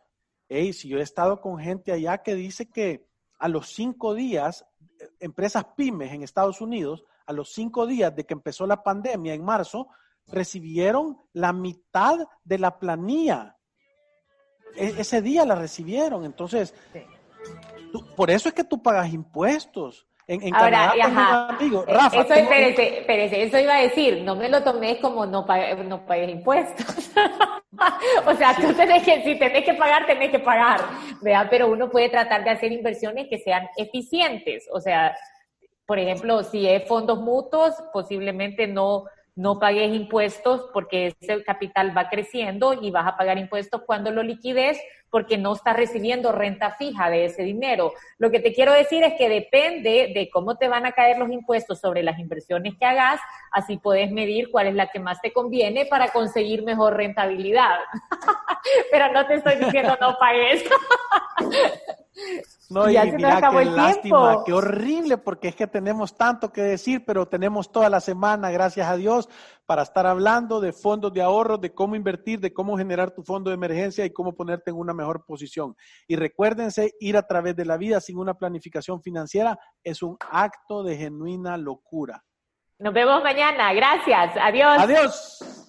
hey, 0.48 0.74
si 0.74 0.88
yo 0.88 1.00
he 1.00 1.02
estado 1.02 1.42
con 1.42 1.58
gente 1.58 1.92
allá 1.92 2.20
que 2.20 2.36
dice 2.36 2.70
que 2.70 3.08
a 3.40 3.48
los 3.48 3.74
cinco 3.74 4.14
días, 4.14 4.66
eh, 5.00 5.10
empresas 5.20 5.66
pymes 5.76 6.14
en 6.14 6.24
Estados 6.24 6.62
Unidos, 6.62 7.04
a 7.26 7.34
los 7.34 7.54
cinco 7.54 7.86
días 7.86 8.16
de 8.16 8.26
que 8.26 8.34
empezó 8.34 8.68
la 8.68 8.84
pandemia 8.84 9.34
en 9.34 9.44
marzo, 9.44 9.88
recibieron 10.28 11.18
la 11.34 11.52
mitad 11.54 12.20
de 12.44 12.60
la 12.60 12.80
planilla 12.80 13.58
e-, 14.76 14.96
ese 14.98 15.22
día 15.22 15.46
la 15.46 15.56
recibieron. 15.56 16.26
Entonces, 16.26 16.74
por 18.16 18.32
eso 18.32 18.50
es 18.50 18.56
que 18.56 18.64
tú 18.64 18.82
pagas 18.82 19.14
impuestos. 19.14 20.08
En, 20.28 20.42
en 20.42 20.56
Ahora, 20.56 20.94
Canadá, 20.98 21.50
amigo. 21.50 21.84
Eh, 21.88 21.94
Rafa, 21.94 22.22
eso, 22.22 22.34
espérese, 22.34 23.44
eso 23.44 23.60
iba 23.60 23.76
a 23.76 23.82
decir, 23.82 24.22
no 24.24 24.36
me 24.36 24.48
lo 24.48 24.64
tomé 24.64 25.00
como 25.00 25.26
no, 25.26 25.46
pagues, 25.46 25.86
no 25.86 26.06
pagues 26.06 26.30
impuestos. 26.30 27.12
o 28.26 28.34
sea, 28.36 28.56
tú 28.56 28.74
tenés 28.74 29.04
que, 29.04 29.22
si 29.24 29.38
tenés 29.38 29.66
que 29.66 29.74
pagar, 29.74 30.06
tenés 30.06 30.32
que 30.32 30.40
pagar, 30.40 30.80
¿verdad? 31.22 31.48
Pero 31.50 31.68
uno 31.68 31.90
puede 31.90 32.10
tratar 32.10 32.44
de 32.44 32.52
hacer 32.52 32.72
inversiones 32.72 33.28
que 33.30 33.40
sean 33.40 33.68
eficientes. 33.76 34.68
O 34.72 34.80
sea, 34.80 35.14
por 35.86 36.00
ejemplo, 36.00 36.44
si 36.44 36.68
es 36.68 36.88
fondos 36.88 37.20
mutuos, 37.20 37.74
posiblemente 37.92 38.66
no, 38.68 39.04
no 39.36 39.60
pagues 39.60 39.94
impuestos 39.94 40.70
porque 40.74 41.14
ese 41.20 41.44
capital 41.44 41.96
va 41.96 42.10
creciendo 42.10 42.74
y 42.74 42.92
vas 42.92 43.08
a 43.08 43.18
pagar 43.18 43.38
impuestos 43.38 43.82
cuando 43.86 44.12
lo 44.12 44.24
liquides 44.24 44.80
porque 45.14 45.38
no 45.38 45.54
estás 45.54 45.76
recibiendo 45.76 46.32
renta 46.32 46.72
fija 46.72 47.08
de 47.12 47.26
ese 47.26 47.44
dinero. 47.44 47.94
Lo 48.18 48.32
que 48.32 48.40
te 48.40 48.52
quiero 48.52 48.74
decir 48.74 49.04
es 49.04 49.14
que 49.14 49.30
depende 49.30 50.12
de 50.12 50.28
cómo 50.34 50.58
te 50.58 50.68
van 50.68 50.88
a 50.88 50.94
caer 50.94 51.20
los 51.20 51.30
impuestos 51.30 51.80
sobre 51.80 52.02
las 52.02 52.18
inversiones 52.18 52.74
que 52.80 52.86
hagas, 52.88 53.22
así 53.52 53.78
puedes 53.78 54.12
medir 54.12 54.50
cuál 54.50 54.66
es 54.66 54.74
la 54.74 54.88
que 54.88 55.00
más 55.00 55.22
te 55.22 55.32
conviene 55.32 55.86
para 55.86 56.12
conseguir 56.12 56.64
mejor 56.64 56.96
rentabilidad. 56.96 57.78
Pero 58.92 59.14
no 59.14 59.28
te 59.28 59.36
estoy 59.36 59.58
diciendo 59.58 59.96
no 60.02 60.18
pagues. 60.18 60.64
No, 62.72 62.90
y 62.90 62.98
mira 63.12 63.52
qué 63.52 63.66
lástima, 63.66 64.44
qué 64.44 64.54
horrible, 64.54 65.20
porque 65.20 65.50
es 65.50 65.56
que 65.56 65.68
tenemos 65.68 66.18
tanto 66.18 66.52
que 66.52 66.64
decir, 66.64 67.06
pero 67.06 67.28
tenemos 67.28 67.72
toda 67.72 67.90
la 67.90 68.00
semana, 68.00 68.50
gracias 68.50 68.88
a 68.88 68.96
Dios, 68.96 69.30
para 69.66 69.84
estar 69.84 70.06
hablando 70.06 70.60
de 70.60 70.74
fondos 70.74 71.14
de 71.14 71.22
ahorro, 71.22 71.58
de 71.58 71.74
cómo 71.74 71.96
invertir, 71.96 72.40
de 72.40 72.54
cómo 72.54 72.78
generar 72.78 73.12
tu 73.12 73.24
fondo 73.24 73.50
de 73.50 73.56
emergencia 73.56 74.06
y 74.06 74.12
cómo 74.12 74.36
ponerte 74.36 74.72
en 74.72 74.78
una 74.78 74.94
mejor 74.94 75.26
posición. 75.26 75.76
Y 76.08 76.16
recuérdense, 76.16 76.92
ir 77.00 77.18
a 77.18 77.26
través 77.26 77.56
de 77.56 77.66
la 77.66 77.78
vida 77.78 78.02
sin 78.02 78.18
una 78.18 78.34
planificación 78.34 79.02
financiera 79.02 79.58
es 79.84 80.02
un 80.04 80.18
acto 80.32 80.84
de 80.84 80.98
genuina 80.98 81.58
locura. 81.58 82.24
Nos 82.80 82.94
vemos 82.94 83.24
mañana. 83.24 83.74
Gracias. 83.74 84.34
Adiós. 84.36 84.78
Adiós. 84.80 85.64